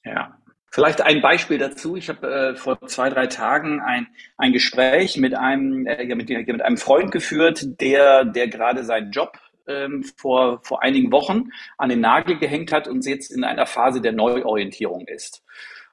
[0.05, 0.42] Ja,
[0.75, 1.97] Vielleicht ein Beispiel dazu.
[1.97, 4.07] Ich habe äh, vor zwei, drei Tagen ein,
[4.39, 9.39] ein Gespräch mit einem, äh, mit, mit einem Freund geführt, der, der gerade seinen Job
[9.67, 14.01] ähm, vor, vor einigen Wochen an den Nagel gehängt hat und jetzt in einer Phase
[14.01, 15.45] der Neuorientierung ist.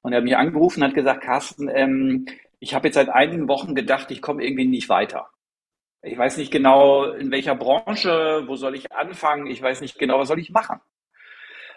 [0.01, 2.25] Und er hat mich angerufen und hat gesagt, Carsten, ähm,
[2.61, 5.29] ich habe jetzt seit einigen Wochen gedacht, ich komme irgendwie nicht weiter.
[6.03, 10.19] Ich weiß nicht genau, in welcher Branche, wo soll ich anfangen, ich weiß nicht genau,
[10.19, 10.79] was soll ich machen.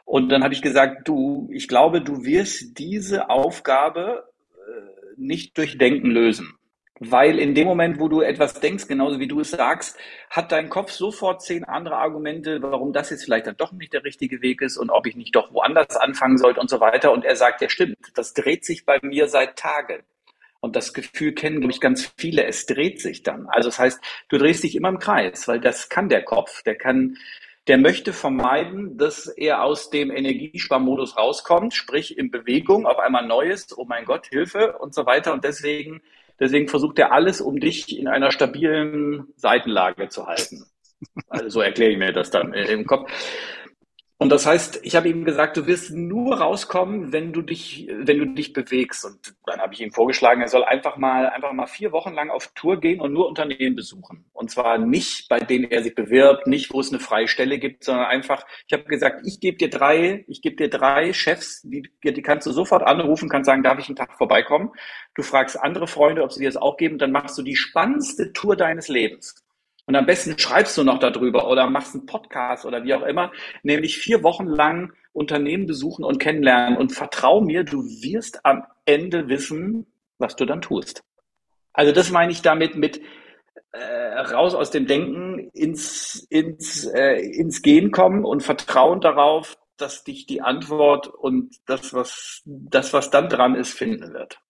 [0.05, 5.79] Und dann habe ich gesagt, du, ich glaube, du wirst diese Aufgabe äh, nicht durch
[5.79, 6.55] Denken lösen.
[7.05, 9.99] Weil in dem Moment, wo du etwas denkst, genauso wie du es sagst,
[10.31, 14.05] hat dein Kopf sofort zehn andere Argumente, warum das jetzt vielleicht dann doch nicht der
[14.05, 17.11] richtige Weg ist und ob ich nicht doch woanders anfangen sollte und so weiter.
[17.11, 20.05] Und er sagt, ja stimmt, das dreht sich bei mir seit Tagen.
[20.61, 22.45] Und das Gefühl kennen, glaube ich, ganz viele.
[22.47, 23.49] Es dreht sich dann.
[23.49, 26.63] Also das heißt, du drehst dich immer im Kreis, weil das kann der Kopf.
[26.63, 27.17] Der kann
[27.69, 33.77] der möchte vermeiden, dass er aus dem Energiesparmodus rauskommt, sprich in Bewegung, auf einmal Neues,
[33.77, 35.33] oh mein Gott, Hilfe und so weiter.
[35.33, 36.03] Und deswegen,
[36.41, 40.65] deswegen versucht er alles, um dich in einer stabilen Seitenlage zu halten.
[41.29, 43.11] Also so erkläre ich mir das dann im Kopf.
[44.23, 48.19] Und das heißt, ich habe ihm gesagt, du wirst nur rauskommen, wenn du dich, wenn
[48.19, 49.05] du dich bewegst.
[49.05, 52.31] Und dann habe ich ihm vorgeschlagen, er soll einfach mal, einfach mal vier Wochen lang
[52.31, 54.25] auf Tour gehen und nur Unternehmen besuchen.
[54.33, 57.83] Und zwar nicht, bei denen er sich bewirbt, nicht, wo es eine freie Stelle gibt,
[57.83, 61.91] sondern einfach, ich habe gesagt, ich gebe dir drei, ich gebe dir drei Chefs, die,
[62.05, 64.71] die kannst du sofort anrufen, kannst sagen, darf ich einen Tag vorbeikommen?
[65.17, 68.33] Du fragst andere Freunde, ob sie dir das auch geben, dann machst du die spannendste
[68.33, 69.42] Tour deines Lebens.
[69.93, 73.31] Und am besten schreibst du noch darüber oder machst einen Podcast oder wie auch immer,
[73.63, 76.79] nämlich vier Wochen lang Unternehmen besuchen und kennenlernen.
[76.79, 79.85] Und vertrau mir, du wirst am Ende wissen,
[80.17, 81.03] was du dann tust.
[81.75, 83.03] Also das meine ich damit mit
[83.73, 90.05] äh, raus aus dem Denken ins, ins, äh, ins Gehen kommen und Vertrauen darauf, dass
[90.05, 94.41] dich die Antwort und das, was, das, was dann dran ist, finden wird.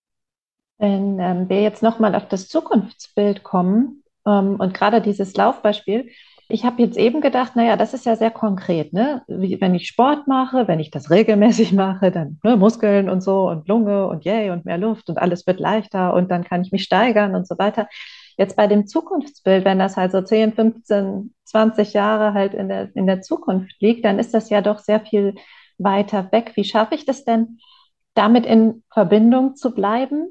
[0.78, 6.10] Wenn ähm, wir jetzt nochmal auf das Zukunftsbild kommen, und gerade dieses Laufbeispiel,
[6.48, 9.22] ich habe jetzt eben gedacht, naja, das ist ja sehr konkret, ne?
[9.26, 13.68] Wenn ich Sport mache, wenn ich das regelmäßig mache, dann ne, Muskeln und so und
[13.68, 16.82] Lunge und yay und mehr Luft und alles wird leichter und dann kann ich mich
[16.84, 17.88] steigern und so weiter.
[18.36, 22.94] Jetzt bei dem Zukunftsbild, wenn das halt so 10, 15, 20 Jahre halt in der,
[22.94, 25.34] in der Zukunft liegt, dann ist das ja doch sehr viel
[25.78, 26.52] weiter weg.
[26.54, 27.58] Wie schaffe ich das denn,
[28.14, 30.28] damit in Verbindung zu bleiben?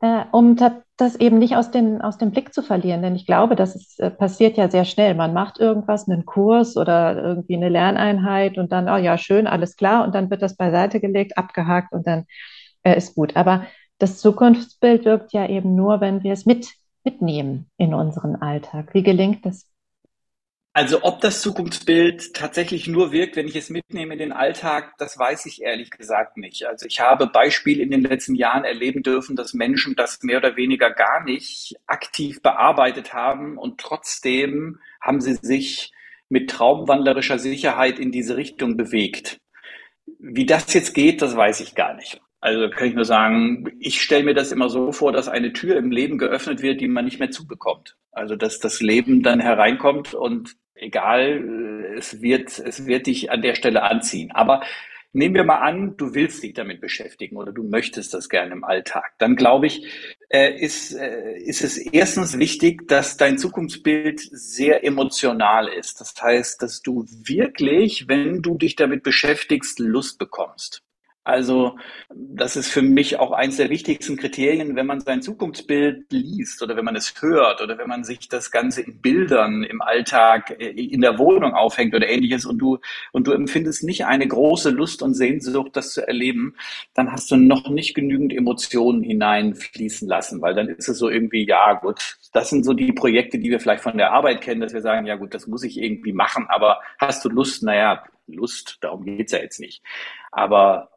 [0.00, 0.56] äh, um
[0.98, 3.02] das eben nicht aus, den, aus dem Blick zu verlieren.
[3.02, 5.14] Denn ich glaube, das ist, äh, passiert ja sehr schnell.
[5.14, 9.76] Man macht irgendwas, einen Kurs oder irgendwie eine Lerneinheit und dann, oh ja, schön, alles
[9.76, 10.04] klar.
[10.04, 12.26] Und dann wird das beiseite gelegt, abgehakt und dann
[12.82, 13.36] äh, ist gut.
[13.36, 13.64] Aber
[13.98, 18.92] das Zukunftsbild wirkt ja eben nur, wenn wir es mit, mitnehmen in unseren Alltag.
[18.92, 19.67] Wie gelingt das
[20.72, 25.18] also ob das Zukunftsbild tatsächlich nur wirkt, wenn ich es mitnehme in den Alltag, das
[25.18, 26.66] weiß ich ehrlich gesagt nicht.
[26.66, 30.56] Also ich habe Beispiele in den letzten Jahren erleben dürfen, dass Menschen das mehr oder
[30.56, 35.92] weniger gar nicht aktiv bearbeitet haben und trotzdem haben sie sich
[36.28, 39.40] mit traumwandlerischer Sicherheit in diese Richtung bewegt.
[40.18, 42.20] Wie das jetzt geht, das weiß ich gar nicht.
[42.40, 45.76] Also kann ich nur sagen, ich stelle mir das immer so vor, dass eine Tür
[45.76, 47.96] im Leben geöffnet wird, die man nicht mehr zubekommt.
[48.12, 51.44] Also dass das Leben dann hereinkommt und egal,
[51.92, 54.30] äh, es wird, es wird dich an der Stelle anziehen.
[54.32, 54.62] Aber
[55.14, 58.62] Nehmen wir mal an, du willst dich damit beschäftigen oder du möchtest das gerne im
[58.62, 59.14] Alltag.
[59.18, 59.86] Dann glaube ich,
[60.28, 66.02] äh, ist, äh, ist es erstens wichtig, dass dein Zukunftsbild sehr emotional ist.
[66.02, 70.82] Das heißt, dass du wirklich, wenn du dich damit beschäftigst, Lust bekommst.
[71.28, 71.76] Also
[72.08, 76.74] das ist für mich auch eines der wichtigsten Kriterien, wenn man sein Zukunftsbild liest oder
[76.74, 80.70] wenn man es hört oder wenn man sich das Ganze in Bildern im Alltag äh,
[80.70, 82.78] in der Wohnung aufhängt oder ähnliches und du,
[83.12, 86.54] und du empfindest nicht eine große Lust und Sehnsucht, das zu erleben,
[86.94, 91.46] dann hast du noch nicht genügend Emotionen hineinfließen lassen, weil dann ist es so irgendwie,
[91.46, 94.72] ja gut, das sind so die Projekte, die wir vielleicht von der Arbeit kennen, dass
[94.72, 97.62] wir sagen, ja gut, das muss ich irgendwie machen, aber hast du Lust?
[97.62, 99.82] Naja, Lust, darum geht's ja jetzt nicht.
[100.30, 100.90] Aber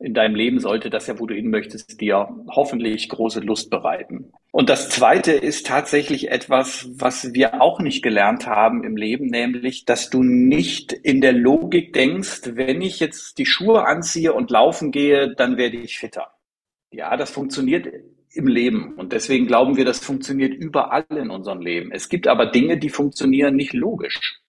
[0.00, 4.32] in deinem Leben sollte das ja, wo du hin möchtest, dir hoffentlich große Lust bereiten.
[4.50, 9.84] Und das Zweite ist tatsächlich etwas, was wir auch nicht gelernt haben im Leben, nämlich,
[9.84, 14.90] dass du nicht in der Logik denkst, wenn ich jetzt die Schuhe anziehe und laufen
[14.90, 16.32] gehe, dann werde ich fitter.
[16.90, 17.86] Ja, das funktioniert
[18.32, 18.94] im Leben.
[18.94, 21.92] Und deswegen glauben wir, das funktioniert überall in unserem Leben.
[21.92, 24.40] Es gibt aber Dinge, die funktionieren nicht logisch.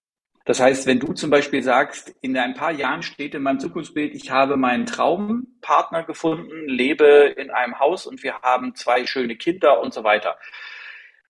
[0.44, 4.14] Das heißt, wenn du zum Beispiel sagst, in ein paar Jahren steht in meinem Zukunftsbild,
[4.14, 9.80] ich habe meinen Traumpartner gefunden, lebe in einem Haus und wir haben zwei schöne Kinder
[9.80, 10.36] und so weiter,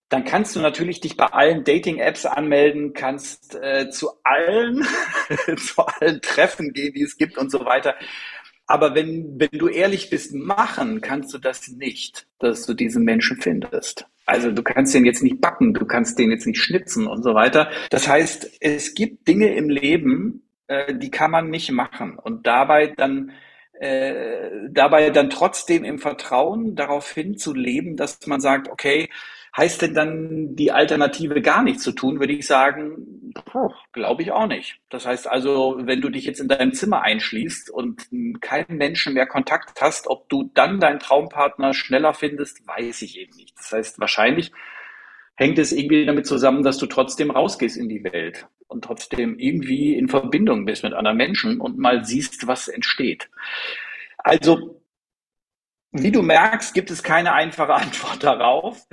[0.09, 4.87] dann kannst du natürlich dich bei allen Dating-Apps anmelden, kannst äh, zu allen,
[5.57, 7.95] zu allen Treffen gehen, die es gibt und so weiter.
[8.67, 13.41] Aber wenn, wenn du ehrlich bist, machen kannst du das nicht, dass du diesen Menschen
[13.41, 14.07] findest.
[14.27, 17.35] Also du kannst den jetzt nicht backen, du kannst den jetzt nicht schnitzen und so
[17.35, 17.71] weiter.
[17.91, 22.19] Das heißt, es gibt Dinge im Leben, äh, die kann man nicht machen.
[22.19, 23.33] Und dabei dann
[23.83, 29.09] äh, dabei dann trotzdem im Vertrauen darauf hinzuleben, dass man sagt, okay,
[29.57, 33.35] Heißt denn dann die Alternative gar nichts zu tun, würde ich sagen,
[33.93, 34.81] glaube ich auch nicht.
[34.89, 38.09] Das heißt also, wenn du dich jetzt in deinem Zimmer einschließt und
[38.41, 43.37] keinen Menschen mehr Kontakt hast, ob du dann deinen Traumpartner schneller findest, weiß ich eben
[43.37, 43.57] nicht.
[43.59, 44.53] Das heißt, wahrscheinlich
[45.35, 49.95] hängt es irgendwie damit zusammen, dass du trotzdem rausgehst in die Welt und trotzdem irgendwie
[49.95, 53.29] in Verbindung bist mit anderen Menschen und mal siehst, was entsteht.
[54.19, 54.81] Also,
[55.91, 58.87] wie du merkst, gibt es keine einfache Antwort darauf.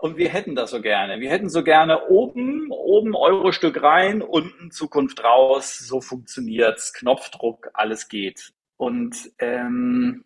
[0.00, 1.20] Und wir hätten das so gerne.
[1.20, 5.76] Wir hätten so gerne oben, oben Euro-Stück rein, unten Zukunft raus.
[5.78, 6.94] So funktioniert's.
[6.94, 8.54] Knopfdruck, alles geht.
[8.78, 10.24] Und ähm,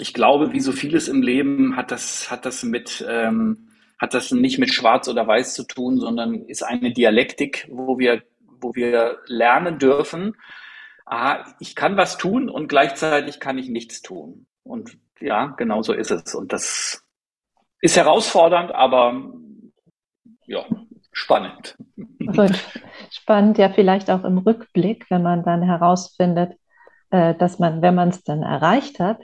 [0.00, 3.68] ich glaube, wie so vieles im Leben hat das, hat das mit, ähm,
[4.00, 8.24] hat das nicht mit Schwarz oder Weiß zu tun, sondern ist eine Dialektik, wo wir,
[8.60, 10.36] wo wir lernen dürfen.
[11.06, 14.46] Ah, ich kann was tun und gleichzeitig kann ich nichts tun.
[14.64, 16.34] Und ja, genau so ist es.
[16.34, 17.07] Und das
[17.80, 19.30] ist herausfordernd, aber
[20.46, 20.64] ja,
[21.12, 21.76] spannend.
[22.26, 22.54] Also
[23.10, 26.54] spannend, ja, vielleicht auch im Rückblick, wenn man dann herausfindet,
[27.10, 29.18] äh, dass man, wenn man es dann erreicht hat,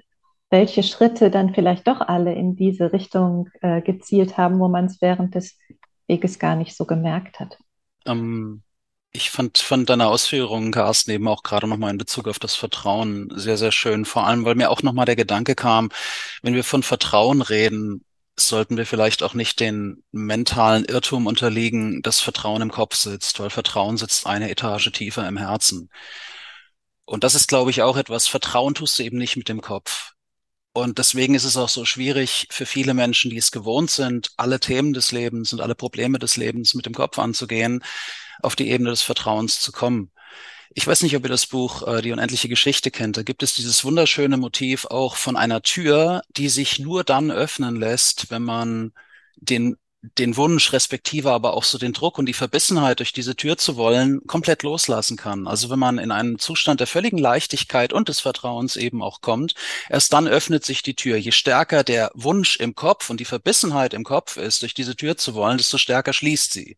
[0.51, 5.01] welche Schritte dann vielleicht doch alle in diese Richtung äh, gezielt haben, wo man es
[5.01, 5.59] während des
[6.07, 7.59] Weges gar nicht so gemerkt hat.
[8.07, 8.63] Ähm,
[9.11, 13.33] ich fand von deiner Ausführungen, Carsten, eben auch gerade nochmal in Bezug auf das Vertrauen
[13.35, 14.05] sehr, sehr schön.
[14.05, 15.91] Vor allem, weil mir auch nochmal der Gedanke kam,
[16.43, 18.05] wenn wir von Vertrauen reden,
[18.37, 23.51] sollten wir vielleicht auch nicht den mentalen Irrtum unterliegen, dass Vertrauen im Kopf sitzt, weil
[23.51, 25.91] Vertrauen sitzt eine Etage tiefer im Herzen.
[27.05, 30.13] Und das ist, glaube ich, auch etwas, Vertrauen tust du eben nicht mit dem Kopf.
[30.73, 34.59] Und deswegen ist es auch so schwierig für viele Menschen, die es gewohnt sind, alle
[34.59, 37.85] Themen des Lebens und alle Probleme des Lebens mit dem Kopf anzugehen,
[38.43, 40.11] auf die Ebene des Vertrauens zu kommen.
[40.73, 43.17] Ich weiß nicht, ob ihr das Buch äh, Die unendliche Geschichte kennt.
[43.17, 47.77] Da gibt es dieses wunderschöne Motiv auch von einer Tür, die sich nur dann öffnen
[47.77, 48.93] lässt, wenn man
[49.37, 49.77] den
[50.19, 53.77] den Wunsch, respektive aber auch so den Druck und die Verbissenheit durch diese Tür zu
[53.77, 55.47] wollen, komplett loslassen kann.
[55.47, 59.55] Also wenn man in einen Zustand der völligen Leichtigkeit und des Vertrauens eben auch kommt,
[59.89, 61.17] erst dann öffnet sich die Tür.
[61.17, 65.17] Je stärker der Wunsch im Kopf und die Verbissenheit im Kopf ist, durch diese Tür
[65.17, 66.77] zu wollen, desto stärker schließt sie.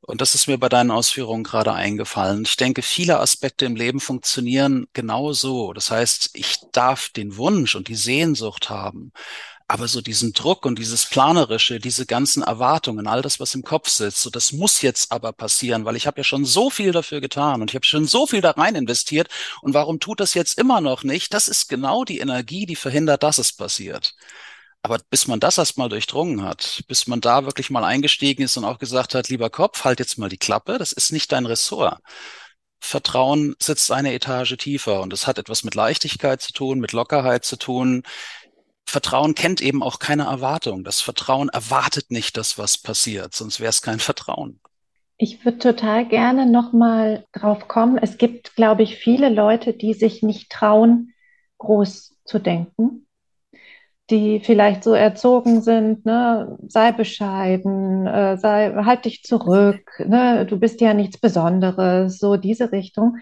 [0.00, 2.44] Und das ist mir bei deinen Ausführungen gerade eingefallen.
[2.46, 5.72] Ich denke, viele Aspekte im Leben funktionieren genau so.
[5.72, 9.12] Das heißt, ich darf den Wunsch und die Sehnsucht haben,
[9.68, 13.88] aber so diesen Druck und dieses Planerische, diese ganzen Erwartungen, all das, was im Kopf
[13.88, 17.20] sitzt, so das muss jetzt aber passieren, weil ich habe ja schon so viel dafür
[17.20, 19.28] getan und ich habe schon so viel da rein investiert
[19.62, 21.34] und warum tut das jetzt immer noch nicht?
[21.34, 24.14] Das ist genau die Energie, die verhindert, dass es passiert.
[24.86, 28.64] Aber bis man das erstmal durchdrungen hat, bis man da wirklich mal eingestiegen ist und
[28.64, 31.98] auch gesagt hat, lieber Kopf, halt jetzt mal die Klappe, das ist nicht dein Ressort.
[32.78, 37.44] Vertrauen sitzt eine Etage tiefer und es hat etwas mit Leichtigkeit zu tun, mit Lockerheit
[37.44, 38.04] zu tun.
[38.86, 40.84] Vertrauen kennt eben auch keine Erwartung.
[40.84, 44.60] Das Vertrauen erwartet nicht, dass was passiert, sonst wäre es kein Vertrauen.
[45.16, 47.98] Ich würde total gerne nochmal drauf kommen.
[47.98, 51.12] Es gibt, glaube ich, viele Leute, die sich nicht trauen,
[51.58, 53.05] groß zu denken,
[54.10, 60.58] die vielleicht so erzogen sind, ne, sei bescheiden, äh, sei, halt dich zurück, ne, du
[60.58, 63.18] bist ja nichts Besonderes, so diese Richtung.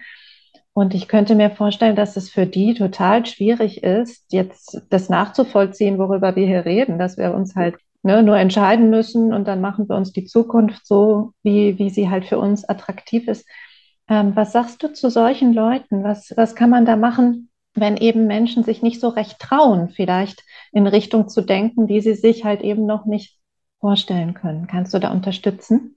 [0.73, 5.97] Und ich könnte mir vorstellen, dass es für die total schwierig ist, jetzt das nachzuvollziehen,
[5.97, 9.89] worüber wir hier reden, dass wir uns halt ne, nur entscheiden müssen und dann machen
[9.89, 13.47] wir uns die Zukunft so, wie, wie sie halt für uns attraktiv ist.
[14.07, 16.03] Ähm, was sagst du zu solchen Leuten?
[16.03, 20.43] Was, was kann man da machen, wenn eben Menschen sich nicht so recht trauen, vielleicht
[20.71, 23.37] in Richtung zu denken, die sie sich halt eben noch nicht
[23.79, 24.67] vorstellen können?
[24.67, 25.95] Kannst du da unterstützen?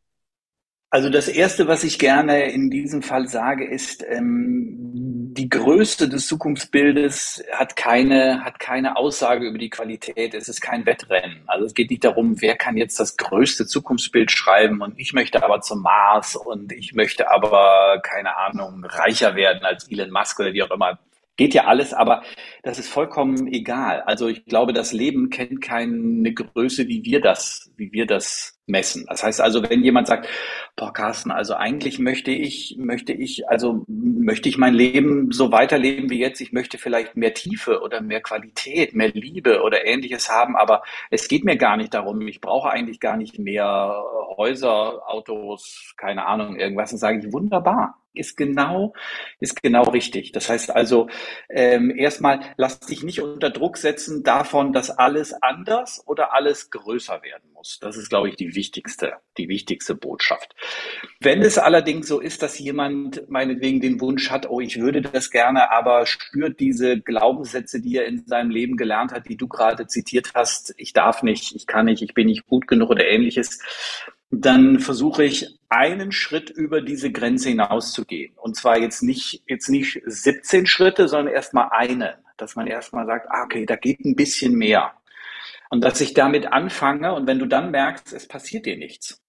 [0.91, 4.89] Also das Erste, was ich gerne in diesem Fall sage, ist, ähm,
[5.35, 10.33] die Größe des Zukunftsbildes hat keine, hat keine Aussage über die Qualität.
[10.33, 11.43] Es ist kein Wettrennen.
[11.47, 15.45] Also es geht nicht darum, wer kann jetzt das größte Zukunftsbild schreiben und ich möchte
[15.45, 20.55] aber zum Mars und ich möchte aber, keine Ahnung, reicher werden als Elon Musk oder
[20.55, 20.99] wie auch immer.
[21.39, 22.23] Geht ja alles, aber
[22.65, 24.03] das ist vollkommen egal.
[24.03, 29.07] Also ich glaube, das Leben kennt keine Größe, wie wir das, wie wir das messen.
[29.09, 30.29] Das heißt also, wenn jemand sagt,
[30.77, 36.11] boah, Carsten, also eigentlich möchte ich, möchte ich, also möchte ich mein Leben so weiterleben
[36.11, 36.41] wie jetzt.
[36.41, 41.29] Ich möchte vielleicht mehr Tiefe oder mehr Qualität, mehr Liebe oder ähnliches haben, aber es
[41.29, 42.27] geht mir gar nicht darum.
[42.27, 44.03] Ich brauche eigentlich gar nicht mehr
[44.37, 46.93] Häuser, Autos, keine Ahnung, irgendwas.
[46.93, 48.93] Und sage ich, wunderbar ist genau,
[49.41, 50.33] ist genau richtig.
[50.33, 51.09] Das heißt also,
[51.49, 57.23] ähm, erstmal lass dich nicht unter Druck setzen davon, dass alles anders oder alles größer
[57.23, 57.58] werden muss.
[57.81, 60.55] Das ist, glaube ich, die wichtigste, die wichtigste Botschaft.
[61.21, 65.31] Wenn es allerdings so ist, dass jemand meinetwegen den Wunsch hat, oh, ich würde das
[65.31, 69.87] gerne, aber spürt diese Glaubenssätze, die er in seinem Leben gelernt hat, die du gerade
[69.87, 73.61] zitiert hast, ich darf nicht, ich kann nicht, ich bin nicht gut genug oder ähnliches,
[74.31, 78.35] dann versuche ich einen Schritt über diese Grenze hinaus zu gehen.
[78.37, 83.27] Und zwar jetzt nicht, jetzt nicht 17 Schritte, sondern erstmal einen, dass man erstmal sagt,
[83.31, 84.93] ah, okay, da geht ein bisschen mehr.
[85.71, 89.23] Und dass ich damit anfange und wenn du dann merkst, es passiert dir nichts,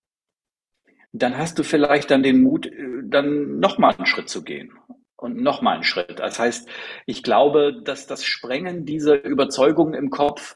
[1.12, 4.72] dann hast du vielleicht dann den Mut, äh, dann nochmal einen Schritt zu gehen
[5.16, 6.20] und nochmal einen Schritt.
[6.20, 6.70] Das heißt,
[7.06, 10.56] ich glaube, dass das Sprengen dieser Überzeugung im Kopf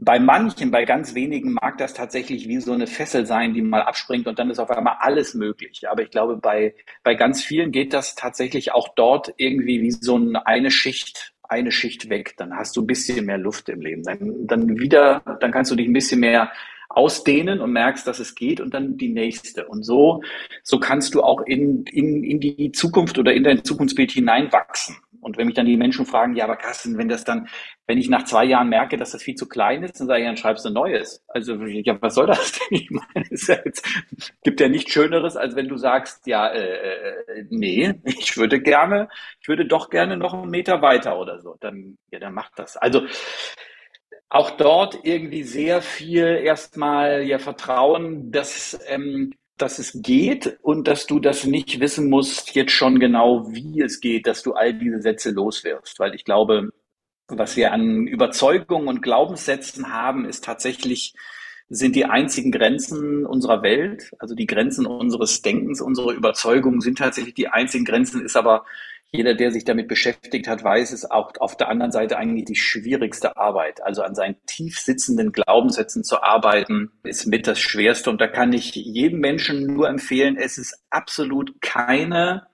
[0.00, 3.82] bei manchen, bei ganz wenigen mag das tatsächlich wie so eine Fessel sein, die mal
[3.82, 5.88] abspringt und dann ist auf einmal alles möglich.
[5.90, 10.20] Aber ich glaube, bei, bei ganz vielen geht das tatsächlich auch dort irgendwie wie so
[10.44, 12.34] eine Schicht, eine Schicht weg.
[12.36, 14.02] Dann hast du ein bisschen mehr Luft im Leben.
[14.02, 16.52] Dann, dann wieder, dann kannst du dich ein bisschen mehr
[16.88, 19.66] ausdehnen und merkst, dass es geht und dann die nächste.
[19.66, 20.22] Und so,
[20.62, 24.96] so kannst du auch in, in, in die Zukunft oder in dein Zukunftsbild hineinwachsen.
[25.28, 27.48] Und wenn mich dann die Menschen fragen, ja, aber Carsten, wenn das dann,
[27.86, 30.26] wenn ich nach zwei Jahren merke, dass das viel zu klein ist, dann sage ich,
[30.26, 31.22] dann schreibst du ein neues.
[31.28, 32.78] Also, ja, was soll das denn?
[32.78, 33.86] Ich meine, es ja jetzt,
[34.42, 37.10] gibt ja nichts Schöneres, als wenn du sagst, ja, äh,
[37.40, 39.10] äh, nee, ich würde gerne,
[39.42, 41.56] ich würde doch gerne noch einen Meter weiter oder so.
[41.60, 42.78] Dann, ja, dann mach das.
[42.78, 43.02] Also,
[44.30, 51.06] auch dort irgendwie sehr viel erstmal ja Vertrauen, dass ähm, dass es geht und dass
[51.06, 55.02] du das nicht wissen musst, jetzt schon genau, wie es geht, dass du all diese
[55.02, 55.98] Sätze loswirst.
[55.98, 56.70] Weil ich glaube,
[57.28, 61.14] was wir an Überzeugungen und Glaubenssätzen haben, ist tatsächlich,
[61.68, 67.34] sind die einzigen Grenzen unserer Welt, also die Grenzen unseres Denkens, unsere Überzeugungen sind tatsächlich
[67.34, 68.64] die einzigen Grenzen, ist aber
[69.10, 72.56] jeder, der sich damit beschäftigt hat, weiß es auch auf der anderen Seite eigentlich die
[72.56, 73.82] schwierigste Arbeit.
[73.82, 78.10] Also an seinen tief sitzenden Glaubenssätzen zu arbeiten, ist mit das Schwerste.
[78.10, 82.47] Und da kann ich jedem Menschen nur empfehlen, es ist absolut keine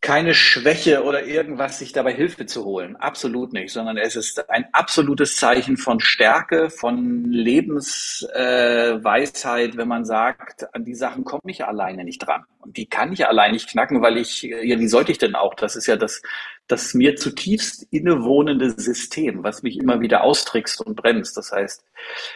[0.00, 2.96] keine Schwäche oder irgendwas, sich dabei Hilfe zu holen.
[2.96, 10.06] Absolut nicht, sondern es ist ein absolutes Zeichen von Stärke, von Lebensweisheit, äh, wenn man
[10.06, 12.44] sagt, an die Sachen komme ich alleine nicht dran.
[12.60, 15.52] Und die kann ich allein nicht knacken, weil ich, ja, wie sollte ich denn auch?
[15.54, 16.22] Das ist ja das,
[16.66, 21.36] das mir zutiefst innewohnende System, was mich immer wieder austrickst und bremst.
[21.36, 21.84] Das heißt,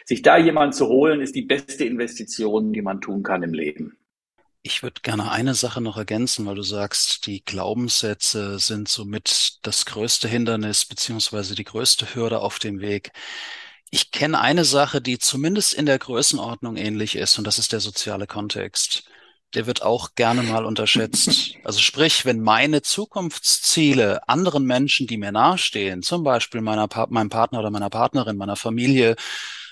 [0.05, 3.97] sich da jemand zu holen, ist die beste Investition, die man tun kann im Leben.
[4.67, 9.85] Ich würde gerne eine Sache noch ergänzen, weil du sagst, die Glaubenssätze sind somit das
[9.85, 13.13] größte Hindernis beziehungsweise die größte Hürde auf dem Weg.
[13.91, 17.81] Ich kenne eine Sache, die zumindest in der Größenordnung ähnlich ist, und das ist der
[17.81, 19.05] soziale Kontext.
[19.53, 21.57] Der wird auch gerne mal unterschätzt.
[21.63, 27.59] Also sprich, wenn meine Zukunftsziele anderen Menschen, die mir nahestehen, zum Beispiel meiner, meinem Partner
[27.59, 29.17] oder meiner Partnerin, meiner Familie,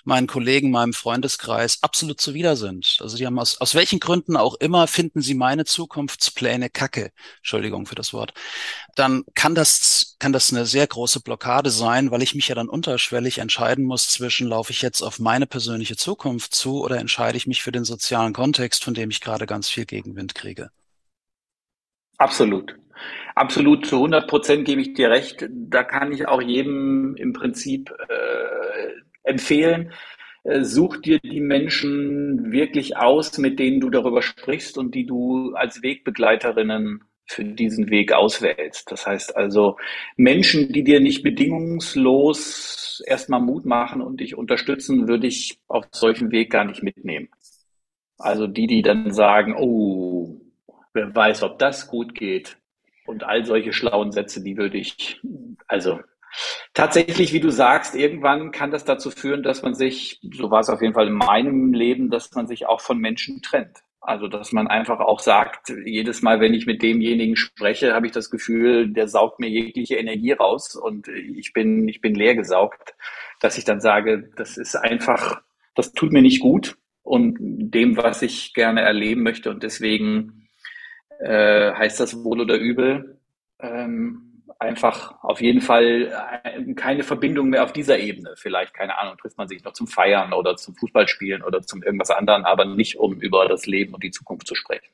[0.04, 2.98] meinen Kollegen, meinem Freundeskreis absolut zuwider sind.
[3.00, 7.12] Also die haben aus, aus welchen Gründen auch immer finden sie meine Zukunftspläne kacke.
[7.38, 8.32] Entschuldigung für das Wort.
[8.96, 12.68] Dann kann das, kann das eine sehr große Blockade sein, weil ich mich ja dann
[12.68, 17.46] unterschwellig entscheiden muss zwischen, laufe ich jetzt auf meine persönliche Zukunft zu oder entscheide ich
[17.46, 20.70] mich für den sozialen Kontext, von dem ich gerade ganz viel Gegenwind kriege.
[22.18, 22.76] Absolut.
[23.34, 25.48] Absolut, zu 100 Prozent gebe ich dir recht.
[25.50, 29.92] Da kann ich auch jedem im Prinzip äh, empfehlen,
[30.44, 35.54] äh, such dir die Menschen wirklich aus, mit denen du darüber sprichst und die du
[35.54, 38.90] als Wegbegleiterinnen für diesen Weg auswählst.
[38.90, 39.76] Das heißt also
[40.16, 46.30] Menschen, die dir nicht bedingungslos erstmal Mut machen und dich unterstützen, würde ich auf solchen
[46.30, 47.28] Weg gar nicht mitnehmen.
[48.18, 50.40] Also die, die dann sagen, oh,
[50.94, 52.58] wer weiß, ob das gut geht.
[53.06, 55.20] Und all solche schlauen Sätze, die würde ich,
[55.66, 56.00] also
[56.74, 60.68] tatsächlich, wie du sagst, irgendwann kann das dazu führen, dass man sich, so war es
[60.68, 63.78] auf jeden Fall in meinem Leben, dass man sich auch von Menschen trennt.
[64.04, 68.12] Also, dass man einfach auch sagt, jedes Mal, wenn ich mit demjenigen spreche, habe ich
[68.12, 72.96] das Gefühl, der saugt mir jegliche Energie raus und ich bin, ich bin leer gesaugt,
[73.40, 75.40] dass ich dann sage, das ist einfach,
[75.76, 80.48] das tut mir nicht gut und dem, was ich gerne erleben möchte und deswegen
[81.20, 83.20] äh, heißt das wohl oder übel,
[83.60, 84.31] ähm,
[84.62, 86.12] einfach auf jeden Fall
[86.44, 88.34] äh, keine Verbindung mehr auf dieser Ebene.
[88.36, 92.10] Vielleicht, keine Ahnung, trifft man sich noch zum Feiern oder zum Fußballspielen oder zum irgendwas
[92.10, 94.92] anderen, aber nicht um über das Leben und die Zukunft zu sprechen.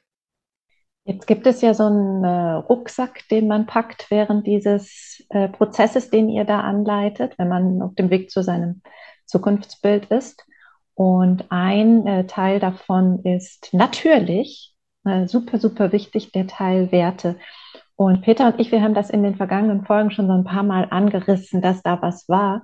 [1.04, 6.10] Jetzt gibt es ja so einen äh, Rucksack, den man packt während dieses äh, Prozesses,
[6.10, 8.82] den ihr da anleitet, wenn man auf dem Weg zu seinem
[9.24, 10.44] Zukunftsbild ist.
[10.94, 14.74] Und ein Teil davon ist natürlich
[15.26, 17.36] super, super wichtig, der Teil Werte.
[17.98, 20.62] Und Peter und ich, wir haben das in den vergangenen Folgen schon so ein paar
[20.62, 22.62] Mal angerissen, dass da was war.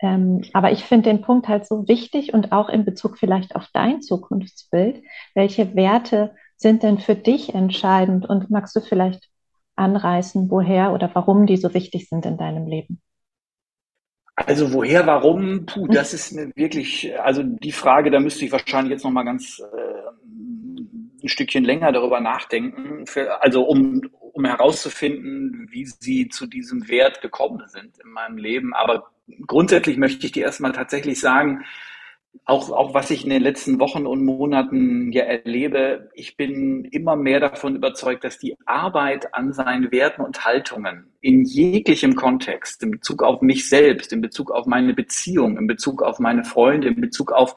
[0.00, 3.68] Ähm, aber ich finde den Punkt halt so wichtig und auch in Bezug vielleicht auf
[3.72, 5.04] dein Zukunftsbild.
[5.34, 8.28] Welche Werte sind denn für dich entscheidend?
[8.28, 9.28] Und magst du vielleicht
[9.76, 13.00] anreißen, woher oder warum die so wichtig sind in deinem Leben?
[14.34, 15.64] Also woher, warum?
[15.66, 19.60] Puh, das ist mir wirklich, also die Frage, da müsste ich wahrscheinlich jetzt nochmal ganz
[19.60, 20.25] äh,
[21.26, 24.02] ein Stückchen länger darüber nachdenken, für, also um,
[24.32, 28.74] um herauszufinden, wie sie zu diesem Wert gekommen sind in meinem Leben.
[28.74, 29.10] Aber
[29.46, 31.64] grundsätzlich möchte ich dir erstmal tatsächlich sagen,
[32.44, 37.16] auch, auch was ich in den letzten Wochen und Monaten ja erlebe, ich bin immer
[37.16, 42.90] mehr davon überzeugt, dass die Arbeit an seinen Werten und Haltungen in jeglichem Kontext, in
[42.90, 47.00] Bezug auf mich selbst, in Bezug auf meine Beziehung, in Bezug auf meine Freunde, in
[47.00, 47.56] Bezug auf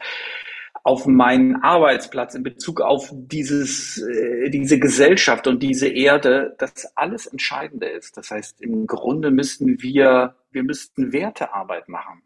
[0.83, 7.27] auf meinen Arbeitsplatz in Bezug auf dieses, äh, diese Gesellschaft und diese Erde, das alles
[7.27, 8.17] Entscheidende ist.
[8.17, 12.23] Das heißt, im Grunde müssten wir, wir müssten Wertearbeit machen.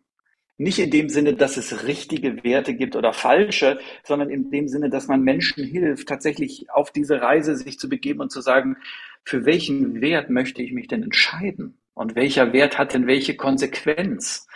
[0.57, 4.89] Nicht in dem Sinne, dass es richtige Werte gibt oder falsche, sondern in dem Sinne,
[4.89, 8.77] dass man Menschen hilft, tatsächlich auf diese Reise sich zu begeben und zu sagen,
[9.23, 11.79] für welchen Wert möchte ich mich denn entscheiden?
[11.95, 14.47] Und welcher Wert hat denn welche Konsequenz?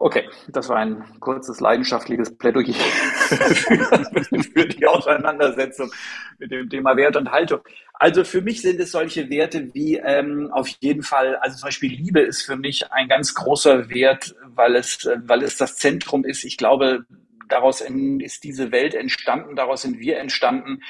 [0.00, 2.72] Okay, das war ein kurzes leidenschaftliches Plädoyer
[4.52, 5.90] für die Auseinandersetzung
[6.38, 7.60] mit dem Thema Wert und Haltung.
[7.94, 11.90] Also für mich sind es solche Werte wie ähm, auf jeden Fall, also zum Beispiel
[11.90, 16.44] Liebe ist für mich ein ganz großer Wert, weil es, weil es das Zentrum ist.
[16.44, 17.04] Ich glaube,
[17.48, 20.80] daraus ist diese Welt entstanden, daraus sind wir entstanden.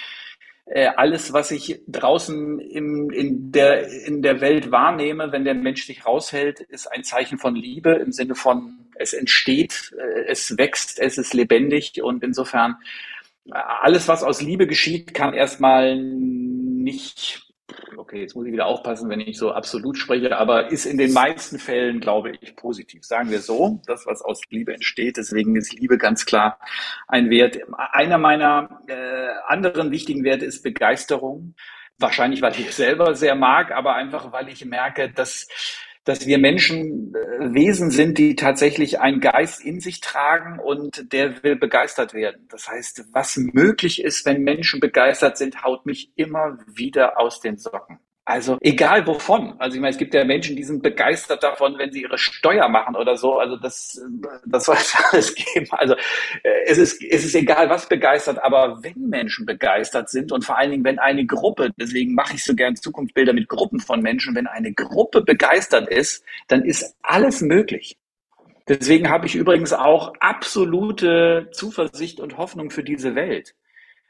[0.70, 5.86] Äh, alles, was ich draußen im, in, der, in der Welt wahrnehme, wenn der Mensch
[5.86, 10.98] sich raushält, ist ein Zeichen von Liebe im Sinne von, es entsteht, äh, es wächst,
[10.98, 12.02] es ist lebendig.
[12.02, 12.76] Und insofern
[13.46, 17.47] äh, alles, was aus Liebe geschieht, kann erstmal nicht
[17.96, 21.12] okay, jetzt muss ich wieder aufpassen, wenn ich so absolut spreche, aber ist in den
[21.12, 23.04] meisten Fällen, glaube ich, positiv.
[23.04, 25.16] Sagen wir so, das, was aus Liebe entsteht.
[25.16, 26.58] Deswegen ist Liebe ganz klar
[27.06, 27.58] ein Wert.
[27.92, 31.54] Einer meiner äh, anderen wichtigen Werte ist Begeisterung.
[31.98, 35.48] Wahrscheinlich, weil ich es selber sehr mag, aber einfach, weil ich merke, dass
[36.08, 41.42] dass wir Menschen äh, Wesen sind, die tatsächlich einen Geist in sich tragen und der
[41.42, 42.46] will begeistert werden.
[42.48, 47.58] Das heißt, was möglich ist, wenn Menschen begeistert sind, haut mich immer wieder aus den
[47.58, 47.98] Socken.
[48.28, 49.54] Also egal wovon.
[49.58, 52.68] Also ich meine, es gibt ja Menschen, die sind begeistert davon, wenn sie ihre Steuer
[52.68, 53.38] machen oder so.
[53.38, 54.02] Also das,
[54.44, 55.66] das soll es alles geben.
[55.70, 55.94] Also
[56.42, 60.58] äh, es ist, es ist egal, was begeistert, aber wenn Menschen begeistert sind und vor
[60.58, 64.34] allen Dingen, wenn eine Gruppe, deswegen mache ich so gern Zukunftsbilder mit Gruppen von Menschen,
[64.34, 67.96] wenn eine Gruppe begeistert ist, dann ist alles möglich.
[68.68, 73.54] Deswegen habe ich übrigens auch absolute Zuversicht und Hoffnung für diese Welt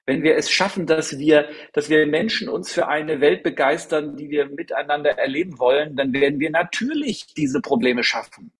[0.08, 4.30] wenn wir es schaffen, dass wir, dass wir Menschen uns für eine Welt begeistern, die
[4.30, 8.50] wir miteinander erleben wollen, dann werden wir natürlich diese Probleme schaffen.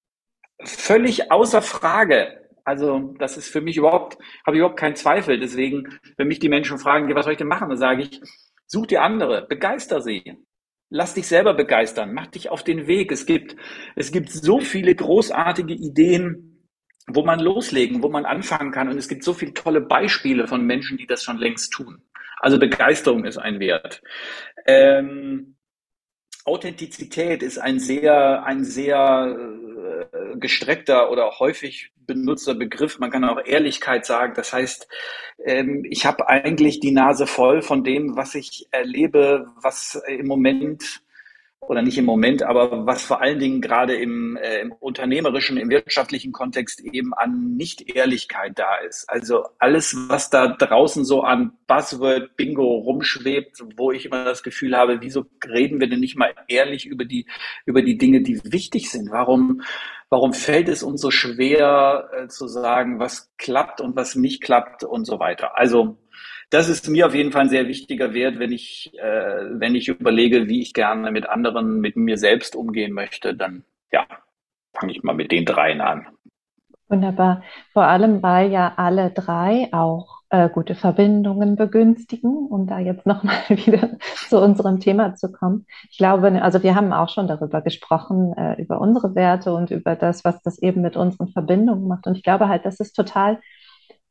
[0.63, 2.39] Völlig außer Frage.
[2.65, 5.41] Also das ist für mich überhaupt, habe ich überhaupt keinen Zweifel.
[5.41, 8.21] Deswegen, wenn mich die Menschen fragen, was soll ich denn machen, dann sage ich,
[8.67, 10.37] such dir andere, begeister sie.
[10.91, 13.11] Lass dich selber begeistern, mach dich auf den Weg.
[13.11, 13.57] Es gibt,
[13.97, 16.48] es gibt so viele großartige Ideen,
[17.09, 18.89] wo man loslegen, wo man anfangen kann.
[18.89, 22.03] Und es gibt so viele tolle Beispiele von Menschen, die das schon längst tun.
[22.41, 24.03] Also Begeisterung ist ein Wert.
[24.67, 25.57] Ähm,
[26.45, 32.99] Authentizität ist ein sehr, ein sehr äh, gestreckter oder häufig benutzter Begriff.
[32.99, 34.35] Man kann auch Ehrlichkeit sagen.
[34.35, 34.89] Das heißt,
[35.45, 41.03] ähm, ich habe eigentlich die Nase voll von dem, was ich erlebe, was im Moment
[41.61, 45.71] oder nicht im Moment, aber was vor allen Dingen gerade im, äh, im unternehmerischen, im
[45.71, 49.09] wirtschaftlichen Kontext eben an Nicht-Ehrlichkeit da ist.
[49.09, 54.77] Also alles, was da draußen so an Buzzword Bingo rumschwebt, wo ich immer das Gefühl
[54.77, 57.27] habe, wieso reden wir denn nicht mal ehrlich über die,
[57.67, 59.11] über die Dinge, die wichtig sind?
[59.11, 59.63] Warum,
[60.11, 64.85] warum fällt es uns so schwer äh, zu sagen, was klappt und was nicht klappt
[64.85, 65.59] und so weiter?
[65.59, 65.99] Also,
[66.51, 69.89] das ist mir auf jeden Fall ein sehr wichtiger Wert, wenn ich, äh, wenn ich
[69.89, 74.07] überlege, wie ich gerne mit anderen, mit mir selbst umgehen möchte, dann ja,
[74.73, 76.07] fange ich mal mit den dreien an.
[76.89, 77.43] Wunderbar.
[77.75, 83.37] Vor allem, weil ja alle drei auch äh, gute Verbindungen begünstigen, um da jetzt nochmal
[83.49, 85.67] wieder zu unserem Thema zu kommen.
[85.91, 89.97] Ich glaube, also wir haben auch schon darüber gesprochen, äh, über unsere Werte und über
[89.97, 92.07] das, was das eben mit unseren Verbindungen macht.
[92.07, 93.39] Und ich glaube halt, das ist total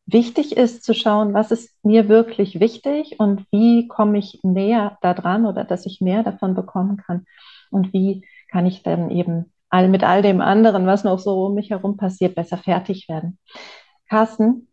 [0.07, 5.45] wichtig ist zu schauen, was ist mir wirklich wichtig und wie komme ich näher daran
[5.45, 7.25] oder dass ich mehr davon bekommen kann
[7.69, 11.55] und wie kann ich dann eben all, mit all dem anderen, was noch so um
[11.55, 13.37] mich herum passiert, besser fertig werden.
[14.09, 14.69] Carsten,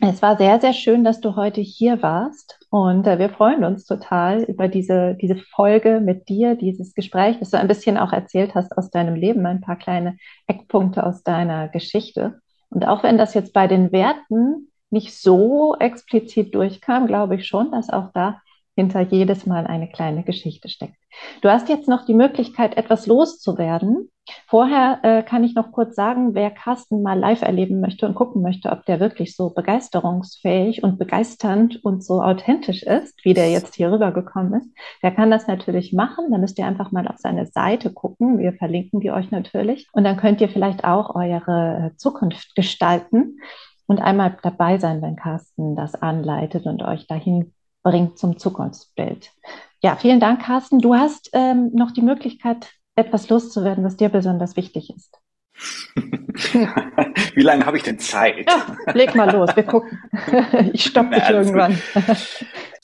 [0.00, 3.84] es war sehr, sehr schön, dass du heute hier warst und äh, wir freuen uns
[3.84, 8.54] total über diese, diese Folge mit dir, dieses Gespräch, dass du ein bisschen auch erzählt
[8.54, 12.40] hast aus deinem Leben, ein paar kleine Eckpunkte aus deiner Geschichte.
[12.70, 17.70] Und auch wenn das jetzt bei den Werten nicht so explizit durchkam, glaube ich schon,
[17.72, 18.40] dass auch da
[18.76, 20.96] hinter jedes Mal eine kleine Geschichte steckt.
[21.42, 24.10] Du hast jetzt noch die Möglichkeit, etwas loszuwerden.
[24.46, 28.42] Vorher äh, kann ich noch kurz sagen, wer Carsten mal live erleben möchte und gucken
[28.42, 33.74] möchte, ob der wirklich so begeisterungsfähig und begeisternd und so authentisch ist, wie der jetzt
[33.74, 34.70] hier rübergekommen ist,
[35.02, 36.30] der kann das natürlich machen.
[36.30, 38.38] Da müsst ihr einfach mal auf seine Seite gucken.
[38.38, 39.88] Wir verlinken die euch natürlich.
[39.92, 43.38] Und dann könnt ihr vielleicht auch eure äh, Zukunft gestalten
[43.86, 47.52] und einmal dabei sein, wenn Carsten das anleitet und euch dahin
[47.82, 49.30] bringt zum Zukunftsbild.
[49.82, 50.80] Ja, vielen Dank, Carsten.
[50.80, 55.18] Du hast ähm, noch die Möglichkeit, etwas loszuwerden, was dir besonders wichtig ist.
[57.34, 58.46] Wie lange habe ich denn Zeit?
[58.48, 59.98] Ja, leg mal los, wir gucken.
[60.72, 61.80] ich stoppe dich irgendwann.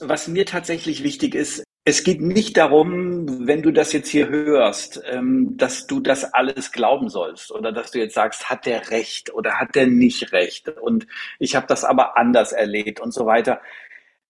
[0.01, 5.01] was mir tatsächlich wichtig ist, es geht nicht darum, wenn du das jetzt hier hörst,
[5.07, 9.33] ähm, dass du das alles glauben sollst oder dass du jetzt sagst, hat der recht
[9.33, 11.07] oder hat der nicht recht und
[11.39, 13.61] ich habe das aber anders erlebt und so weiter.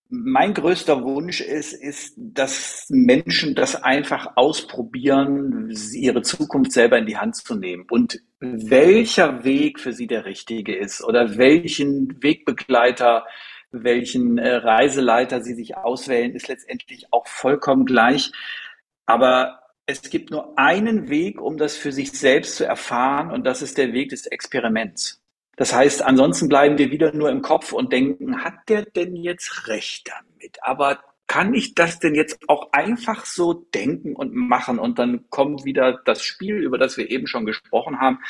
[0.09, 7.17] Mein größter Wunsch ist, ist, dass Menschen das einfach ausprobieren, ihre Zukunft selber in die
[7.17, 13.27] Hand zu nehmen und welcher Weg für sie der richtige ist oder welchen Wegbegleiter,
[13.73, 18.31] welchen äh, Reiseleiter sie sich auswählen, ist letztendlich auch vollkommen gleich.
[19.07, 23.61] Aber es gibt nur einen Weg, um das für sich selbst zu erfahren und das
[23.61, 25.21] ist der Weg des Experiments.
[25.57, 29.69] Das heißt, ansonsten bleiben wir wieder nur im Kopf und denken, hat der denn jetzt
[29.69, 30.59] recht damit?
[30.63, 34.79] Aber kann ich das denn jetzt auch einfach so denken und machen?
[34.79, 38.21] Und dann kommt wieder das Spiel, über das wir eben schon gesprochen haben.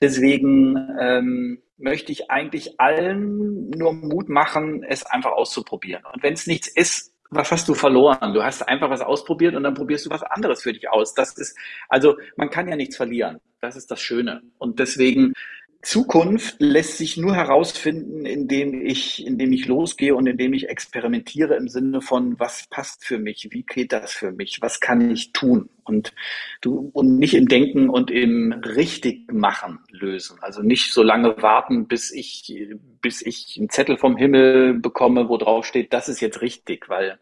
[0.00, 6.04] Deswegen ähm, möchte ich eigentlich allen nur Mut machen, es einfach auszuprobieren.
[6.12, 8.34] Und wenn es nichts ist, was hast du verloren?
[8.34, 11.14] Du hast einfach was ausprobiert und dann probierst du was anderes für dich aus.
[11.14, 11.56] Das ist,
[11.88, 13.38] also man kann ja nichts verlieren.
[13.60, 14.42] Das ist das Schöne.
[14.58, 15.34] Und deswegen
[15.82, 21.68] Zukunft lässt sich nur herausfinden, indem ich, indem ich losgehe und indem ich experimentiere im
[21.68, 23.48] Sinne von, was passt für mich?
[23.50, 24.58] Wie geht das für mich?
[24.60, 25.70] Was kann ich tun?
[25.84, 26.12] Und
[26.60, 30.38] du, und nicht im Denken und im Richtigmachen lösen.
[30.42, 32.54] Also nicht so lange warten, bis ich,
[33.00, 37.18] bis ich einen Zettel vom Himmel bekomme, wo drauf steht, das ist jetzt richtig, weil,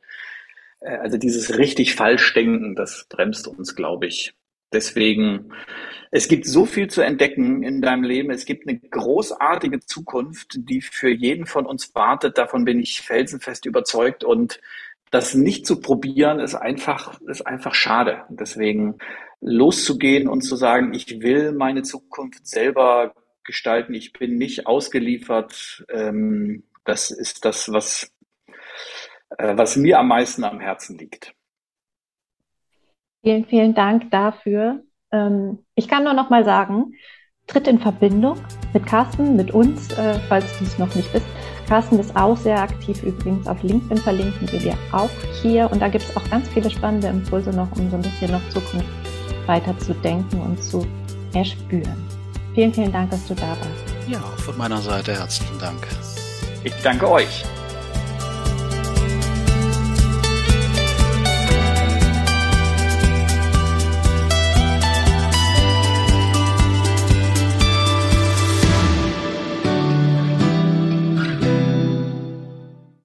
[0.81, 4.35] äh, also dieses richtig falsch denken, das bremst uns, glaube ich.
[4.73, 5.53] Deswegen,
[6.11, 8.31] es gibt so viel zu entdecken in deinem Leben.
[8.31, 12.39] Es gibt eine großartige Zukunft, die für jeden von uns wartet.
[12.39, 14.25] Davon bin ich felsenfest überzeugt.
[14.25, 14.61] Und
[15.11, 18.25] das nicht zu probieren, ist einfach, ist einfach schade.
[18.29, 18.99] Deswegen
[19.41, 23.15] loszugehen und zu sagen, ich will meine Zukunft selber
[23.45, 23.95] gestalten.
[23.95, 25.85] Ich bin nicht ausgeliefert.
[25.89, 28.13] Ähm, das ist das, was,
[29.37, 31.35] äh, was mir am meisten am Herzen liegt.
[33.23, 34.83] Vielen, vielen Dank dafür.
[35.13, 36.93] Ähm, ich kann nur noch mal sagen,
[37.47, 38.39] tritt in Verbindung,
[38.73, 41.27] mit Carsten, mit uns, äh, falls du es noch nicht bist.
[41.67, 45.11] Carsten ist auch sehr aktiv übrigens auf LinkedIn, verlinken wir dir auch
[45.43, 45.71] hier.
[45.71, 48.49] Und da gibt es auch ganz viele spannende Impulse noch, um so ein bisschen noch
[48.51, 48.87] Zukunft
[49.47, 50.87] weiter zu denken und zu
[51.35, 52.07] erspüren.
[52.55, 54.09] Vielen, vielen Dank, dass du da warst.
[54.09, 55.87] Ja, von meiner Seite herzlichen Dank.
[56.65, 57.45] Ich danke euch.